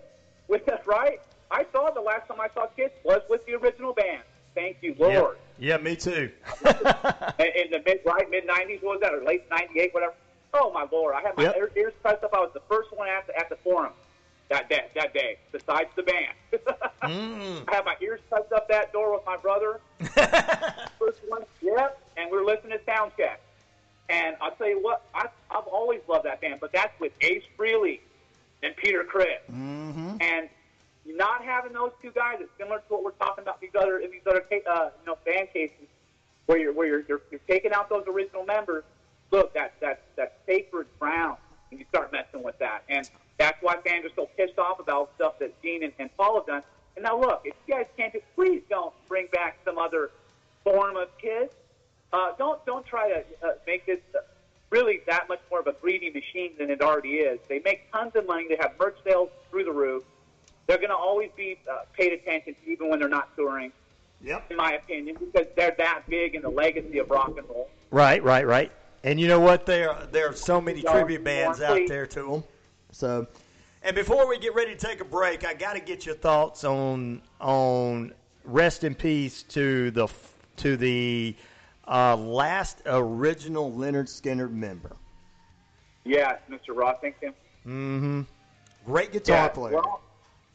[0.48, 1.20] with us, right?
[1.50, 4.22] I saw the last time I saw Kiss was with the original band.
[4.54, 5.36] Thank you, Lord.
[5.58, 6.30] Yeah, me too.
[6.64, 10.14] In the mid right mid '90s, what was that, or late '98, whatever?
[10.54, 11.72] Oh my Lord, I had my Yep.
[11.76, 12.30] ears pressed up.
[12.34, 13.92] I was the first one at the, at the forum
[14.50, 14.82] that day.
[14.94, 16.34] That day, besides the band.
[17.02, 17.62] Mm.
[17.68, 19.78] I had my ears tucked up that door with my brother.
[20.98, 21.96] First one, yep.
[22.16, 23.36] And we were listening to Soundcheck.
[24.08, 27.44] And I'll tell you what, I, I've always loved that band, but that's with Ace
[27.56, 28.00] Frehley
[28.62, 29.40] and Peter Criss.
[29.50, 30.16] Mm-hmm.
[30.20, 30.48] And
[31.06, 34.10] not having those two guys is similar to what we're talking about these other in
[34.10, 35.86] these other uh, you know band cases
[36.46, 38.82] where you're where you're, you're you're taking out those original members
[39.30, 41.38] look, that that that sacred ground,
[41.70, 45.10] and you start messing with that, and that's why fans are so pissed off about
[45.16, 46.62] stuff that Gene and, and Paul have done.
[46.96, 50.10] And now look, if you guys can't, do, please don't bring back some other
[50.64, 51.50] form of Kiss.
[52.12, 54.20] Uh, don't don't try to uh, make this uh,
[54.70, 57.38] really that much more of a greedy machine than it already is.
[57.48, 58.46] They make tons of money.
[58.48, 60.02] They have merch sales through the roof.
[60.66, 63.72] They're going to always be uh, paid attention to, even when they're not touring.
[64.22, 64.50] Yep.
[64.50, 67.68] In my opinion, because they're that big in the legacy of rock and roll.
[67.90, 68.72] Right, right, right.
[69.04, 69.66] And you know what?
[69.66, 71.88] There, are, there are so many So, tribute bands out please.
[71.88, 72.44] there to them.
[72.90, 73.26] So,
[73.82, 76.64] and before we get ready to take a break, I got to get your thoughts
[76.64, 78.12] on on
[78.44, 80.08] rest in peace to the
[80.56, 81.36] to the
[81.88, 84.96] uh, last original Lynyrd Skynyrd member.
[86.04, 86.68] Yes, Mr.
[86.70, 87.32] Rossington.
[87.66, 88.22] Mm-hmm.
[88.84, 89.74] Great guitar Yeah, player.
[89.74, 90.00] Well,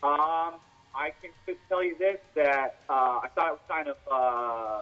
[0.03, 0.55] um,
[0.95, 4.81] I can just tell you this that uh, I thought it was kind of uh,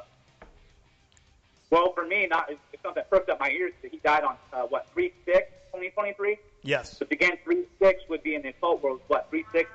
[1.72, 2.28] well for me.
[2.28, 3.74] Not it's something that perked up my ears.
[3.82, 6.38] That he died on uh, what three six 2023.
[6.64, 6.96] yes.
[7.00, 9.02] But again, three six would be in the occult world.
[9.08, 9.70] What three six?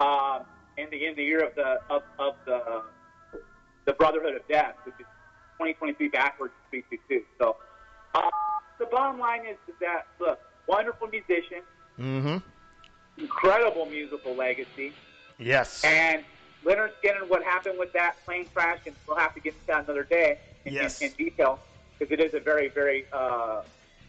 [0.00, 0.42] Um,
[0.76, 2.82] in the in the year of the of, of the
[3.84, 5.06] the Brotherhood of Death, which is
[5.66, 7.22] 2023 backwards to three two two.
[7.40, 7.56] So
[8.14, 8.20] uh,
[8.78, 11.62] the bottom line is, is that look, wonderful musician,
[12.00, 12.38] Mm-hmm.
[13.18, 14.94] incredible musical legacy,
[15.38, 15.84] Yes.
[15.84, 16.24] and
[16.64, 17.28] Lynyrd Skynyrd.
[17.28, 20.38] What happened with that plane crash, and we'll have to get to that another day
[20.64, 21.00] in, Yes.
[21.00, 21.60] in, in detail
[21.98, 23.60] because it is a very very uh,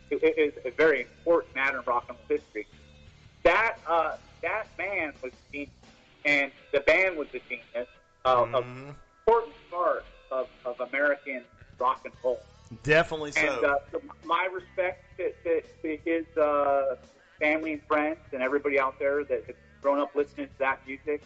[0.09, 2.67] it, it is a very important matter in rock and roll history.
[3.43, 5.69] That uh, that man was genius,
[6.25, 7.87] and the band was the genius
[8.25, 8.55] of Mm-hmm.
[8.55, 8.63] of
[9.27, 11.43] important part of, of American
[11.79, 12.39] rock and roll.
[12.83, 13.41] Definitely so.
[13.41, 16.95] And uh, so my respect to, to, to his uh,
[17.39, 21.21] family and friends and everybody out there that has grown up listening to that music.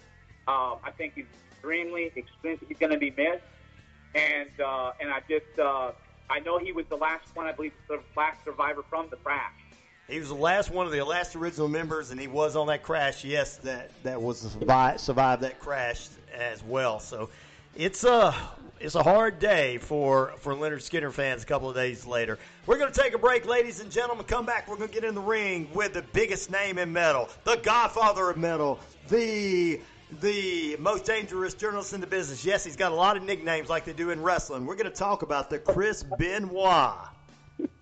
[0.47, 3.43] Um, I think he's extremely, extremely, he's going to be missed.
[4.15, 5.91] And uh, and I just, uh,
[6.29, 9.51] I know he was the last one, I believe, the last survivor from the crash.
[10.07, 12.81] He was the last one of the last original members, and he was on that
[12.81, 13.25] crash.
[13.25, 16.99] Yes, that that was survived, survived that crash as well.
[16.99, 17.29] So
[17.75, 18.33] it's a
[18.79, 21.43] it's a hard day for for Lynyrd Skynyrd fans.
[21.43, 24.25] A couple of days later, we're going to take a break, ladies and gentlemen.
[24.25, 24.67] Come back.
[24.67, 28.29] We're going to get in the ring with the biggest name in metal, the Godfather
[28.29, 29.81] of metal, the
[30.21, 32.45] the most dangerous journalist in the business.
[32.45, 34.65] Yes, he's got a lot of nicknames like they do in wrestling.
[34.65, 36.95] We're going to talk about the Chris Benoit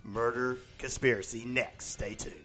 [0.03, 1.91] murder conspiracy next.
[1.91, 2.44] Stay tuned.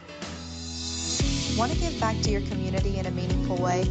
[1.57, 3.89] Want to give back to your community in a meaningful way?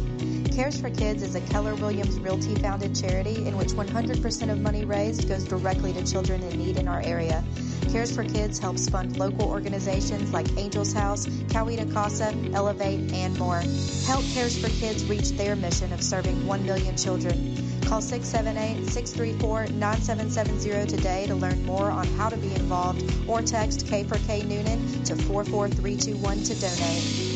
[0.51, 4.85] Cares for Kids is a Keller Williams Realty founded charity in which 100% of money
[4.85, 7.43] raised goes directly to children in need in our area.
[7.89, 13.63] Cares for Kids helps fund local organizations like Angels House, Coweta Casa, Elevate, and more.
[14.05, 17.57] Help Cares for Kids reach their mission of serving 1 million children.
[17.81, 24.19] Call 678-634-9770 today to learn more on how to be involved or text K for
[24.19, 27.34] K Newnan to 44321 to donate.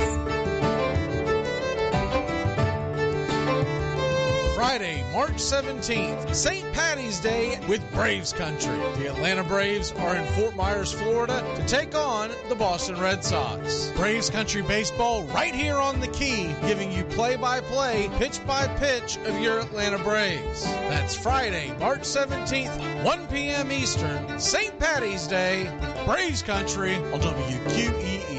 [4.65, 6.73] Friday, March 17th, St.
[6.73, 8.75] Patty's Day with Braves Country.
[8.97, 13.93] The Atlanta Braves are in Fort Myers, Florida to take on the Boston Red Sox.
[13.95, 18.67] Braves Country Baseball right here on the key, giving you play by play, pitch by
[18.79, 20.65] pitch of your Atlanta Braves.
[20.65, 23.71] That's Friday, March 17th, 1 p.m.
[23.71, 24.77] Eastern, St.
[24.79, 25.71] Patty's Day,
[26.07, 28.34] Braves Country on WQEE.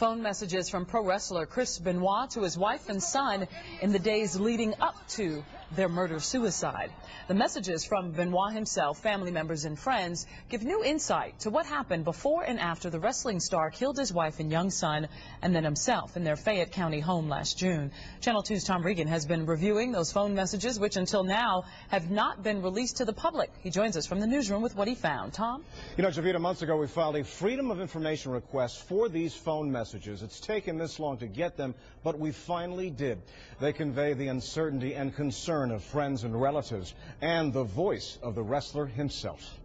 [0.00, 3.46] Phone messages from pro wrestler Chris Benoit to his wife and son
[3.82, 6.90] in the days leading up to their murder suicide.
[7.30, 12.02] The messages from Benoit himself, family members, and friends give new insight to what happened
[12.02, 15.06] before and after the wrestling star killed his wife and young son
[15.40, 17.92] and then himself in their Fayette County home last June.
[18.20, 22.42] Channel 2's Tom Regan has been reviewing those phone messages, which until now have not
[22.42, 23.52] been released to the public.
[23.60, 25.32] He joins us from the newsroom with what he found.
[25.32, 25.62] Tom?
[25.96, 29.70] You know, Javita, months ago we filed a Freedom of Information request for these phone
[29.70, 30.24] messages.
[30.24, 33.22] It's taken this long to get them, but we finally did.
[33.60, 38.42] They convey the uncertainty and concern of friends and relatives and the voice of the
[38.42, 39.60] wrestler himself.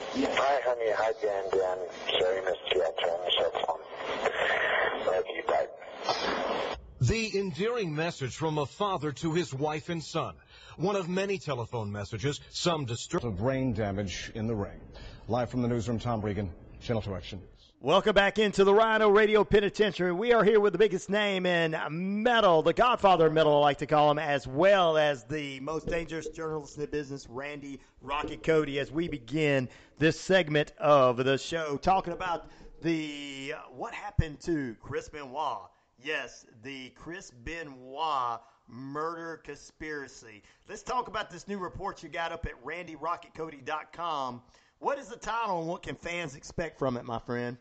[0.00, 0.92] Hi, honey.
[0.94, 1.44] Hi, Dan.
[1.50, 1.78] Dan.
[2.20, 2.82] Sorry, missed you.
[2.82, 5.14] I turned the cell phone.
[5.14, 5.42] Love you.
[5.46, 6.76] Bye.
[7.00, 10.34] The endearing message from a father to his wife and son.
[10.76, 13.24] One of many telephone messages, some disturbed.
[13.24, 14.80] Of brain damage in the ring.
[15.28, 17.40] Live from the newsroom, Tom Regan, Channel 2 Action.
[17.82, 20.10] Welcome back into the Rhino Radio Penitentiary.
[20.10, 23.78] We are here with the biggest name in metal, the Godfather of metal, I like
[23.78, 28.42] to call him, as well as the most dangerous journalist in the business, Randy Rocket
[28.42, 29.68] Cody, as we begin
[29.98, 32.46] this segment of the show talking about
[32.80, 35.68] the uh, what happened to Chris Benoit.
[36.02, 40.42] Yes, the Chris Benoit murder conspiracy.
[40.66, 44.42] Let's talk about this new report you got up at randyrocketcody.com.
[44.78, 47.56] What is the title and what can fans expect from it, my friend?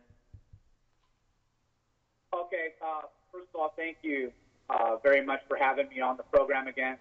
[2.85, 4.31] Uh, first of all, thank you
[4.69, 6.97] uh, very much for having me on the program again.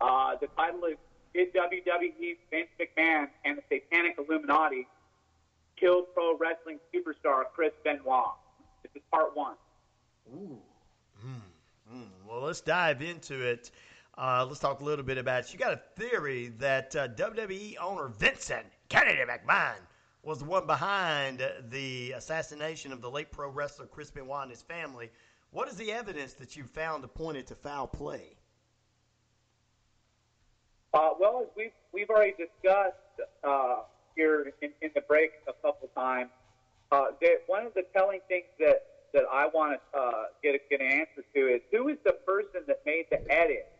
[0.00, 0.96] Uh, the title is
[1.32, 4.86] Did WWE Vince McMahon and the Satanic Illuminati
[5.78, 8.34] Kill Pro Wrestling Superstar Chris Benoit?
[8.82, 9.54] This is part one.
[10.34, 10.58] Ooh.
[11.92, 12.08] Mm.
[12.28, 13.70] Well, let's dive into it.
[14.18, 15.52] Uh, let's talk a little bit about it.
[15.52, 19.76] You got a theory that uh, WWE owner Vincent Kennedy McMahon
[20.26, 24.60] was the one behind the assassination of the late pro wrestler Chris Benoit and his
[24.60, 25.08] family.
[25.52, 28.34] What is the evidence that you found to point it to foul play?
[30.92, 32.96] Uh, well, as we've, we've already discussed
[33.44, 33.82] uh,
[34.16, 36.30] here in, in the break a couple of times,
[36.90, 38.82] uh, that one of the telling things that,
[39.14, 42.62] that I want to uh, get, get an answer to is who is the person
[42.66, 43.70] that made the edit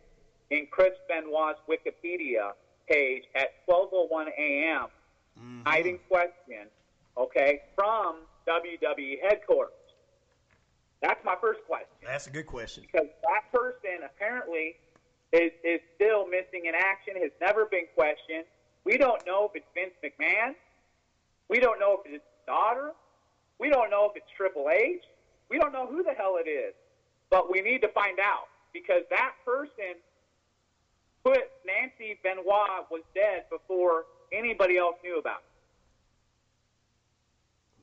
[0.51, 2.53] in Chris Benoit's Wikipedia
[2.89, 4.87] page at 12:01 a.m.
[5.39, 5.63] Mm-hmm.
[5.65, 6.69] night in question,
[7.17, 9.73] okay, from WWE headquarters.
[11.03, 11.93] That's my first question.
[12.03, 12.85] That's a good question.
[12.91, 14.77] Because that person apparently
[15.33, 18.45] is, is still missing in action, has never been questioned.
[18.85, 20.55] We don't know if it's Vince McMahon.
[21.49, 22.93] We don't know if it's his daughter.
[23.59, 25.03] We don't know if it's Triple H.
[25.51, 26.75] We don't know who the hell it is.
[27.31, 30.01] But we need to find out because that person
[31.25, 35.43] put Nancy Benoit was dead before anybody else knew about.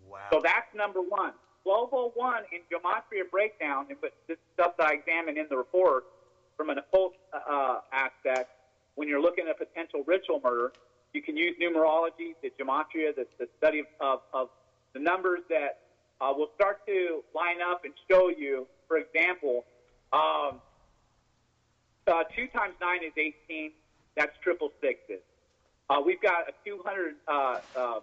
[0.08, 0.20] Wow.
[0.32, 1.34] So that's number one.
[1.64, 6.04] 1201 in gematria breakdown, and but this stuff that I examined in the report
[6.58, 8.50] from an occult uh, aspect,
[8.96, 10.74] when you're looking at potential ritual murder,
[11.14, 14.50] you can use numerology, the gematria, the, the study of, of, of
[14.94, 15.80] the numbers that
[16.20, 19.66] uh, will start to line up and show you, for example,
[20.12, 20.60] um,
[22.08, 23.72] uh, 2 times 9 is 18.
[24.16, 25.22] That's triple sixes.
[25.90, 28.00] Uh, we've got a 200, uh, uh,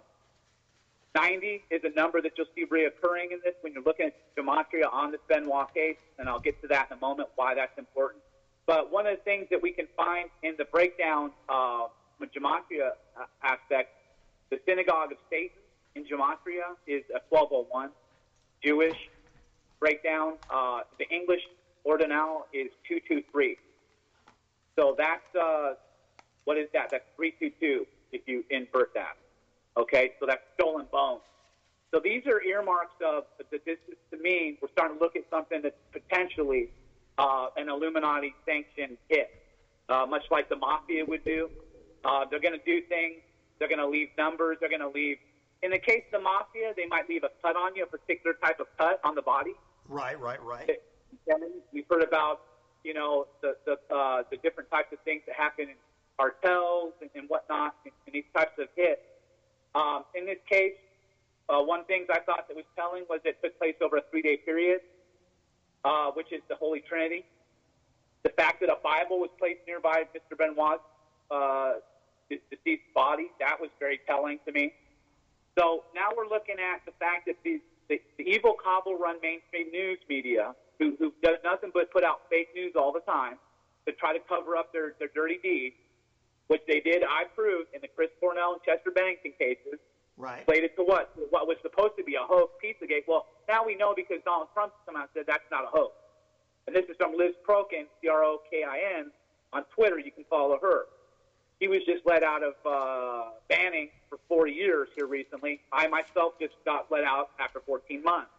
[1.15, 4.91] 90 is a number that you'll see reoccurring in this when you're looking at gematria
[4.91, 8.21] on the Benoit case, and I'll get to that in a moment, why that's important.
[8.65, 12.91] But one of the things that we can find in the breakdown uh, from gematria
[13.19, 13.89] uh, aspect,
[14.49, 15.57] the synagogue of Satan
[15.95, 17.89] in gematria is a 1201.
[18.63, 19.09] Jewish
[19.79, 21.41] breakdown, uh, the English
[21.83, 23.57] ordinal is 223.
[24.77, 25.73] So that's, uh,
[26.45, 26.89] what is that?
[26.91, 29.17] That's 322 if you invert that.
[29.77, 31.21] Okay, so that's Skull and Bones.
[31.93, 35.23] So these are earmarks of that this is to me, we're starting to look at
[35.29, 36.69] something that's potentially
[37.17, 39.29] uh, an Illuminati sanctioned hit,
[39.89, 41.49] uh, much like the mafia would do.
[42.03, 43.21] Uh, they're going to do things.
[43.59, 44.57] They're going to leave numbers.
[44.59, 45.17] They're going to leave.
[45.63, 48.35] In the case of the mafia, they might leave a cut on you, a particular
[48.43, 49.53] type of cut on the body.
[49.87, 50.69] Right, right, right.
[51.71, 52.41] We've heard about,
[52.83, 55.75] you know, the the, uh, the different types of things that happen in
[56.21, 59.01] cartels and, and whatnot, and, and these types of hits.
[59.73, 60.77] Um, in this case,
[61.49, 64.37] uh, one thing I thought that was telling was it took place over a three-day
[64.45, 64.81] period,
[65.83, 67.25] uh, which is the Holy Trinity.
[68.23, 70.37] The fact that a Bible was placed nearby Mr.
[70.37, 70.83] Benoit's
[71.31, 71.73] uh,
[72.29, 74.73] deceased body, that was very telling to me.
[75.57, 77.59] So now we're looking at the fact that the,
[77.89, 82.21] the, the evil Kabul run mainstream news media, who, who does nothing but put out
[82.29, 83.35] fake news all the time
[83.85, 85.75] to try to cover up their, their dirty deeds,
[86.51, 89.79] which they did, I proved, in the Chris Cornell and Chester Bennington cases,
[90.17, 90.45] Right.
[90.45, 91.09] played it to what?
[91.29, 93.07] What was supposed to be a hoax, Pizzagate.
[93.07, 95.93] Well, now we know because Donald Trump and said that's not a hoax.
[96.67, 99.11] And this is from Liz Crokin, C-R-O-K-I-N,
[99.53, 99.97] on Twitter.
[99.97, 100.83] You can follow her.
[101.61, 105.61] He was just let out of uh, banning for 40 years here recently.
[105.71, 108.29] I myself just got let out after 14 months.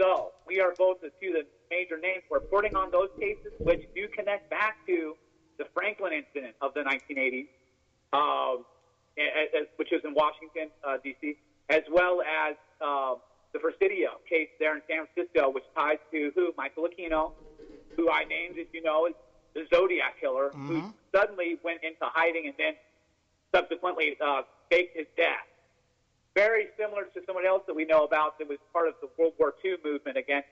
[0.00, 4.08] So we are both the two the major names reporting on those cases, which do
[4.08, 5.14] connect back to
[5.58, 7.48] the Franklin incident of the 1980s,
[8.12, 8.64] um,
[9.76, 11.36] which was in Washington, uh, D.C.,
[11.68, 13.14] as well as uh,
[13.52, 16.52] the Presidio case there in San Francisco, which ties to who?
[16.56, 17.32] Michael Aquino,
[17.96, 19.14] who I named, as you know, as
[19.54, 22.74] the Zodiac killer, who suddenly went into hiding and then
[23.54, 25.46] subsequently uh, faked his death.
[26.34, 29.32] Very similar to someone else that we know about that was part of the World
[29.38, 30.48] War II movement against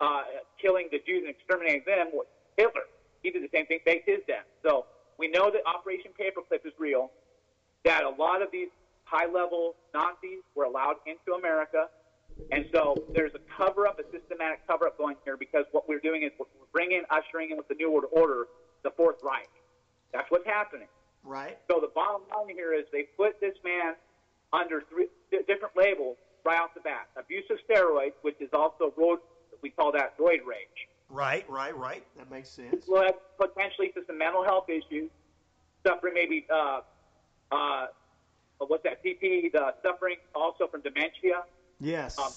[0.00, 0.22] uh,
[0.60, 2.26] killing the Jews and exterminating them was
[2.56, 2.82] Hitler.
[3.24, 4.44] He did the same thing, faked his death.
[4.62, 4.84] So
[5.18, 7.10] we know that Operation Paperclip is real,
[7.84, 8.68] that a lot of these
[9.04, 11.88] high-level Nazis were allowed into America,
[12.52, 16.30] and so there's a cover-up, a systematic cover-up going here because what we're doing is
[16.38, 18.46] we're bringing, ushering in with the New World Order,
[18.82, 19.48] the Fourth Reich.
[20.12, 20.88] That's what's happening.
[21.22, 21.58] Right.
[21.70, 23.94] So the bottom line here is they put this man
[24.52, 27.08] under three different labels right off the bat.
[27.16, 29.18] Abuse of steroids, which is also roid,
[29.62, 30.88] we call that roid rage.
[31.10, 32.04] Right, right, right.
[32.16, 32.88] That makes sense.
[32.88, 35.10] Led potentially to some mental health issues,
[35.86, 36.80] suffering maybe, uh,
[37.52, 37.86] uh,
[38.58, 41.44] what's that, PP, the suffering also from dementia.
[41.80, 42.18] Yes.
[42.18, 42.32] Um,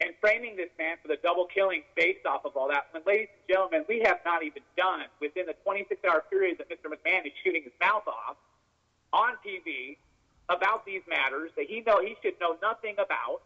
[0.00, 2.86] and framing this man for the double killing based off of all that.
[2.94, 6.70] And ladies and gentlemen, we have not even done within the 26 hour period that
[6.70, 6.88] Mr.
[6.88, 8.36] McMahon is shooting his mouth off
[9.12, 9.98] on TV
[10.48, 13.42] about these matters that he know he should know nothing about.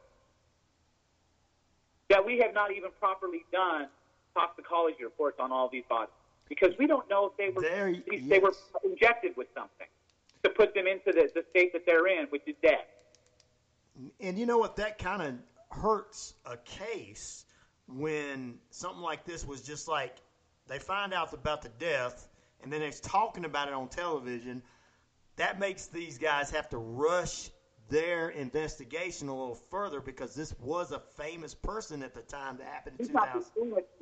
[2.09, 3.89] That we have not even properly done
[4.35, 6.15] toxicology reports on all these bodies
[6.49, 7.65] because we don't know if they were
[8.07, 8.53] if they were
[8.85, 9.87] injected with something
[10.43, 12.85] to put them into the, the state that they're in, which is dead.
[14.21, 14.77] And you know what?
[14.77, 15.35] That kind of
[15.71, 17.47] hurts a case
[17.89, 20.17] when something like this was just like
[20.67, 22.29] they find out about the death
[22.63, 24.63] and then it's talking about it on television.
[25.37, 27.51] That makes these guys have to rush
[27.89, 32.67] their investigation a little further because this was a famous person at the time that
[32.67, 33.43] happened in 2000.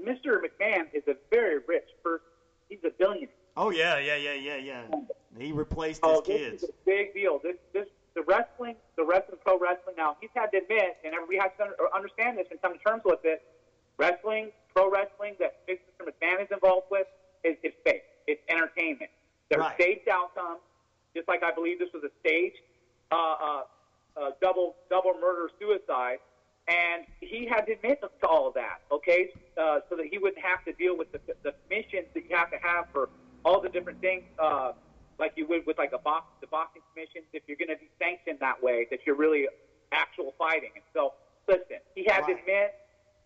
[0.01, 0.39] Mr.
[0.41, 2.25] McMahon is a very rich person.
[2.69, 3.29] He's a billionaire.
[3.57, 4.83] Oh yeah, yeah, yeah, yeah, yeah.
[5.39, 6.63] He replaced his Oh, this kids.
[6.63, 7.39] is a big deal.
[7.43, 9.97] This, this, the wrestling, the wrestling, pro wrestling.
[9.97, 11.65] Now he's had to admit, and we have to
[11.95, 13.43] understand this and come to terms with it.
[13.99, 15.79] Wrestling, pro wrestling that Mr.
[16.01, 17.07] McMahon is involved with
[17.45, 18.05] is, is fake.
[18.27, 19.11] It's entertainment.
[19.51, 19.75] They're Right.
[19.79, 20.61] staged outcomes,
[21.15, 22.57] just like I believe this was a staged
[23.13, 23.63] uh, uh,
[24.17, 26.19] uh, double double murder suicide.
[26.69, 30.45] And he had to admit to all of that, okay, uh, so that he wouldn't
[30.45, 33.09] have to deal with the, the missions that you have to have for
[33.45, 34.71] all the different things, uh,
[35.19, 37.91] like you would with like a box, the boxing commissions, if you're going to be
[37.99, 39.49] sanctioned that way, that you're really
[39.91, 40.71] actual fighting.
[40.77, 41.15] And so,
[41.49, 42.75] listen, he had to admit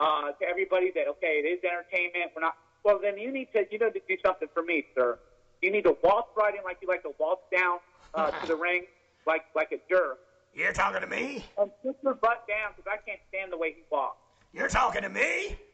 [0.01, 2.33] uh, to everybody that okay, it is entertainment.
[2.35, 2.57] We're not.
[2.85, 5.19] Well, then you need to you know to do something for me, sir.
[5.61, 7.81] You need to waltz right in like you like to waltz down
[8.15, 8.85] uh, to the ring
[9.27, 10.19] like like a jerk.
[10.55, 11.45] You're talking to me?
[11.59, 14.17] And put your butt down because I can't stand the way he walks.
[14.53, 15.57] You're talking to me?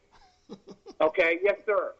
[1.00, 1.94] Okay, yes, sir.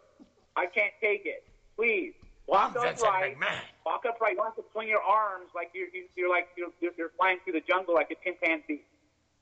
[0.55, 1.43] I can't take it.
[1.77, 2.13] Please
[2.47, 3.37] walk I'm upright.
[3.85, 4.33] Walk upright.
[4.33, 7.11] You don't have to swing your arms like you're you- you're like you're, you're, you're
[7.19, 8.85] flying through the jungle like a chimpanzee.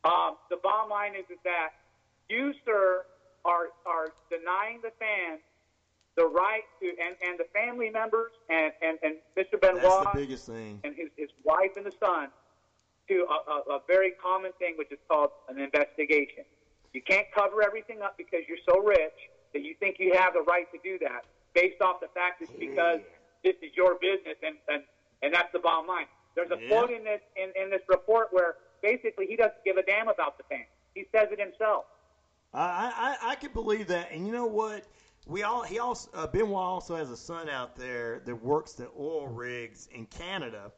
[0.05, 1.71] Um, the bottom line is is that
[2.31, 3.05] you, sir,
[3.45, 5.41] are are denying the fans
[6.21, 9.59] the right to and, and the family members and, and, and Mr.
[9.59, 10.81] Benoit That's the biggest thing.
[10.85, 12.29] and his, his wife and the son
[13.09, 16.45] to a, a, a very common thing, which is called an investigation.
[16.93, 19.17] You can't cover everything up because you're so rich
[19.55, 22.53] that you think you have the right to do that based off the fact it's
[22.59, 23.01] because
[23.43, 24.83] this is your business and, and,
[25.23, 26.07] and that's the bottom line.
[26.37, 26.69] There's a Yeah.
[26.69, 30.37] quote in this in, in this report where basically he doesn't give a damn about
[30.37, 30.69] the fans.
[30.95, 31.87] He says it himself.
[32.53, 34.85] I, I I can believe that, and you know what?
[35.31, 38.89] We all he also uh, Benoit also has a son out there that works the
[38.99, 40.73] oil rigs in Canada,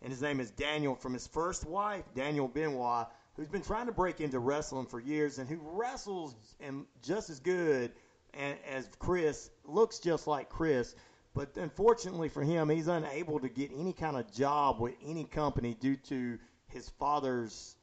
[0.00, 3.92] and his name is Daniel from his first wife, Daniel Benoit, who's been trying to
[3.92, 7.90] break into wrestling for years and who wrestles and just as good
[8.32, 10.94] and, as Chris, looks just like Chris.
[11.34, 15.74] But unfortunately for him, he's unable to get any kind of job with any company
[15.74, 16.38] due to
[16.68, 17.74] his father's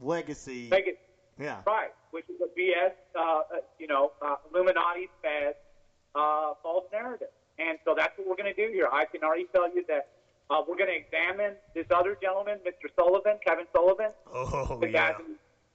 [0.00, 0.68] legacy.
[1.38, 1.60] Yeah.
[1.68, 3.42] right, which is a BS, uh, uh,
[3.78, 5.54] you know, uh, Illuminati fed
[6.18, 7.28] uh, false narrative.
[7.58, 8.88] And so that's what we're going to do here.
[8.90, 10.06] I can already tell you that
[10.50, 12.90] uh, we're going to examine this other gentleman, Mr.
[12.98, 15.14] Sullivan, Kevin Sullivan, Oh, the guy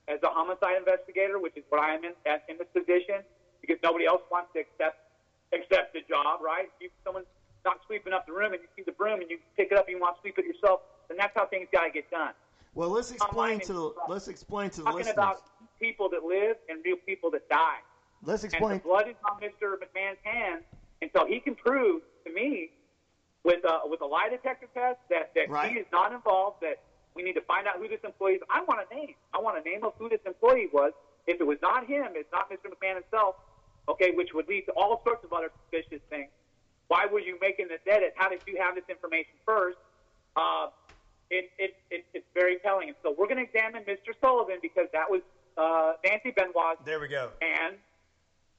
[0.08, 3.24] as a homicide investigator, which is what I am in, at- in this position,
[3.60, 4.96] because nobody else wants to accept
[5.52, 6.66] accept the job, right?
[6.80, 7.26] If someone's
[7.64, 9.86] not sweeping up the room and you see the broom and you pick it up
[9.86, 12.32] and you want to sweep it yourself, then that's how things got to get done.
[12.74, 15.14] Well, let's explain to the let's explain to the Talking listeners.
[15.14, 15.36] about
[15.80, 17.78] people that live and real people that die.
[18.24, 18.72] Let's explain.
[18.72, 19.74] And the blood is on Mr.
[19.76, 20.64] McMahon's hands
[21.02, 22.70] and so he can prove to me
[23.44, 25.70] with uh, with a lie detector test that, that Right.
[25.72, 26.80] he is not involved, that
[27.14, 28.42] we need to find out who this employee is.
[28.50, 29.14] I want a name.
[29.34, 30.92] I want a name of who this employee was.
[31.26, 32.72] If it was not him, it's not Mr.
[32.72, 33.36] McMahon himself,
[33.88, 36.30] okay, which would lead to all sorts of other suspicious things.
[36.88, 38.12] Why were you making this edit?
[38.16, 39.78] How did you have this information first?
[40.36, 40.68] Uh,
[41.30, 42.88] it, it, it, it's very telling.
[42.88, 44.12] And so we're going to examine Mr.
[44.20, 45.22] Sullivan because that was
[45.56, 47.30] uh, Nancy Benoit's There we go.
[47.40, 47.76] and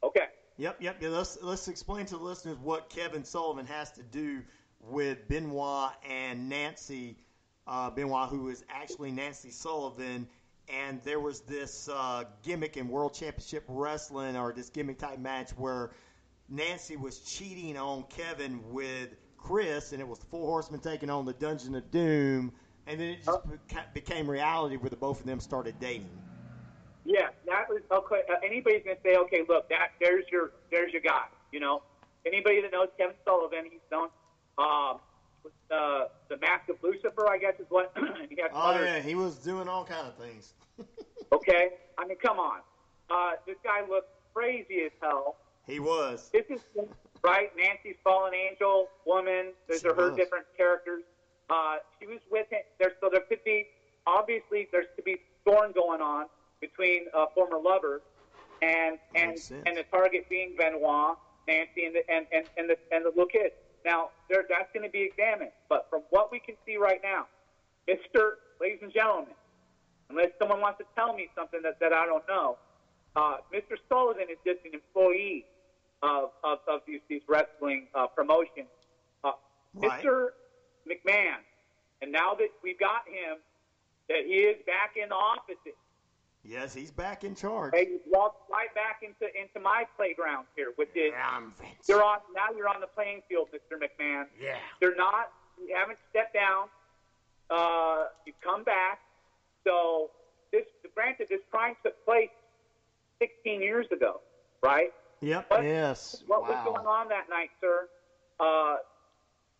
[0.05, 0.25] okay.
[0.57, 0.97] Yep, yep.
[1.01, 4.41] Yeah, let's let's explain to the listeners what Kevin Sullivan has to do
[4.79, 7.17] with Benoit and Nancy
[7.67, 10.27] uh, Benoit, who is actually Nancy Sullivan.
[10.67, 15.51] And there was this uh, gimmick in World Championship Wrestling, or this gimmick type match
[15.51, 15.91] where
[16.49, 21.25] Nancy was cheating on Kevin with Chris, and it was the Four Horsemen taking on
[21.25, 22.51] the Dungeon of Doom.
[22.87, 26.09] And then it just beca- became reality where the both of them started dating.
[27.75, 28.21] Yeah, that was okay.
[28.29, 31.25] Uh, anybody's gonna say, okay, look, that there's your there's your guy.
[31.51, 31.81] You know,
[32.25, 34.09] anybody that knows Kevin Sullivan, he's known
[34.57, 34.99] um,
[35.71, 37.91] uh, the Mask of Lucifer, I guess is what.
[38.29, 40.53] he has Oh yeah, he was doing all kind of things.
[41.33, 42.59] Okay, I mean, come on.
[43.09, 45.37] Uh, this guy looked crazy as hell.
[45.67, 46.29] He was.
[46.31, 46.61] This is
[47.23, 47.49] right.
[47.57, 49.51] Nancy's fallen angel woman.
[49.67, 50.17] Those She are her was.
[50.17, 51.03] different characters.
[51.49, 52.61] Uh, she was with him.
[52.79, 53.67] There, so there could be
[54.07, 56.27] obviously there's to be storm going on
[56.61, 58.01] between uh, former lovers,
[58.61, 63.05] and and and the target being Benoit, Nancy, and the and and, and the and
[63.05, 63.51] the little kid.
[63.85, 65.51] Now there, that's going to be examined.
[65.69, 67.27] But from what we can see right now,
[67.87, 69.33] Mister, ladies and gentlemen,
[70.09, 72.57] unless someone wants to tell me something that, that I don't know,
[73.15, 73.77] uh, Mr.
[73.89, 75.45] Sullivan is just an employee
[76.01, 78.69] of, of, of these, these wrestling uh, promotions.
[79.23, 79.31] Uh,
[79.75, 80.01] Right.
[80.01, 80.27] Mr.
[80.87, 81.43] McMahon,
[82.01, 83.39] and now that we've got him,
[84.07, 85.59] that he is back in the office,
[86.47, 87.73] Yes, he's back in charge.
[87.73, 91.89] hey, you walked right back into into my playground here, which is I'm Vince.
[91.89, 92.55] you're on now.
[92.55, 93.77] You're on the playing field, Mr.
[93.77, 94.25] McMahon.
[94.39, 94.57] Yeah.
[94.81, 95.31] You're not.
[95.59, 96.67] You haven't stepped down.
[97.49, 98.99] Uh, you've come back.
[99.65, 100.11] So
[100.51, 102.29] this, granted, this crime took place
[103.19, 104.21] 16 years ago,
[104.61, 104.93] right?
[105.21, 105.49] Yep.
[105.49, 106.23] What- yes.
[106.27, 106.49] What wow.
[106.49, 107.87] was going on that night, sir?
[108.39, 108.77] Uh,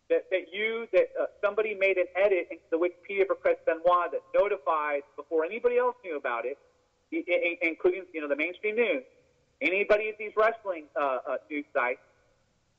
[0.08, 4.12] that, that you, that uh, somebody made an edit into the Wikipedia for Chris Benoit
[4.12, 6.56] that notified before anybody else knew about it,
[7.12, 9.02] including you know the mainstream news,
[9.60, 12.00] anybody at these wrestling uh, uh, news sites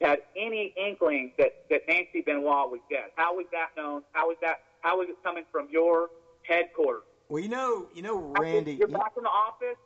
[0.02, 3.06] had any inkling that, that Nancy Benoit was dead.
[3.16, 4.04] How was that known?
[4.12, 4.58] How was that?
[4.82, 6.10] How was it coming from your
[6.44, 7.04] headquarters?
[7.30, 8.74] Well, you know, you know, Randy.
[8.74, 9.78] You're back in the office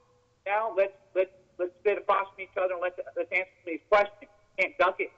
[0.46, 0.74] now.
[0.76, 4.30] Let's let's let's sit across from each other and let's let's answer these questions.
[4.60, 5.12] Can't duck it.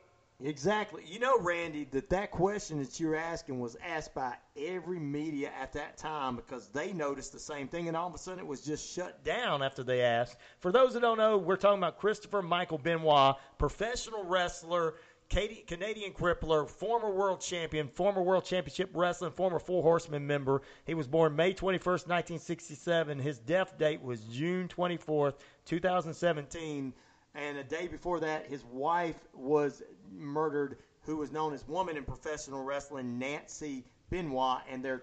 [0.45, 1.03] Exactly.
[1.07, 5.71] You know, Randy, that that question that you're asking was asked by every media at
[5.71, 8.59] that time because they noticed the same thing, and all of a sudden it was
[8.59, 10.35] just shut down after they asked.
[10.59, 14.95] For those that don't know, we're talking about Christopher Michael Benoit, professional wrestler.
[15.29, 20.61] Canadian crippler, former world champion, former world championship wrestling, former Four Horsemen member.
[20.85, 23.17] He was born May 21st, 1967.
[23.17, 25.35] His death date was June 24th,
[25.65, 26.93] 2017.
[27.35, 29.81] And a day before that, his wife was
[30.11, 35.01] murdered, who was known as Woman in Professional Wrestling, Nancy Benoit, and their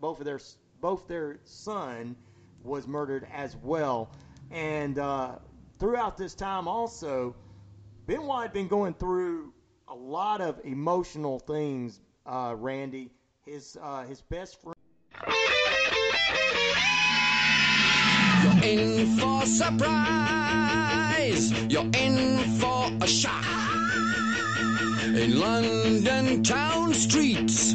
[0.00, 0.40] both of their
[0.80, 2.16] both their son
[2.62, 4.10] was murdered as well.
[4.50, 5.36] And uh,
[5.78, 7.34] throughout this time, also,
[8.06, 9.54] Benoit had been going through
[9.88, 12.00] a lot of emotional things.
[12.26, 13.10] Uh, Randy,
[13.46, 14.74] his uh, his best friend.
[18.42, 20.33] You're in for surprise.
[21.24, 23.46] You're in for a shock.
[25.06, 27.72] In London town streets,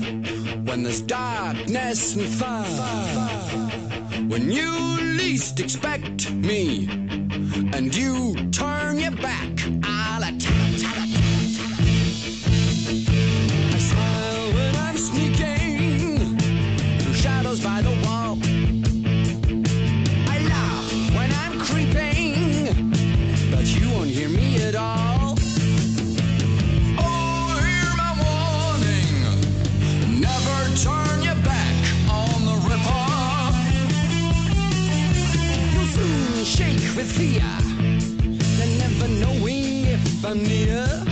[0.65, 2.67] when there's darkness and fire,
[4.27, 4.71] when you
[5.17, 6.87] least expect me,
[7.73, 9.58] and you turn your back,
[36.99, 37.41] with fear,
[38.57, 41.08] then never knowing if I'm near.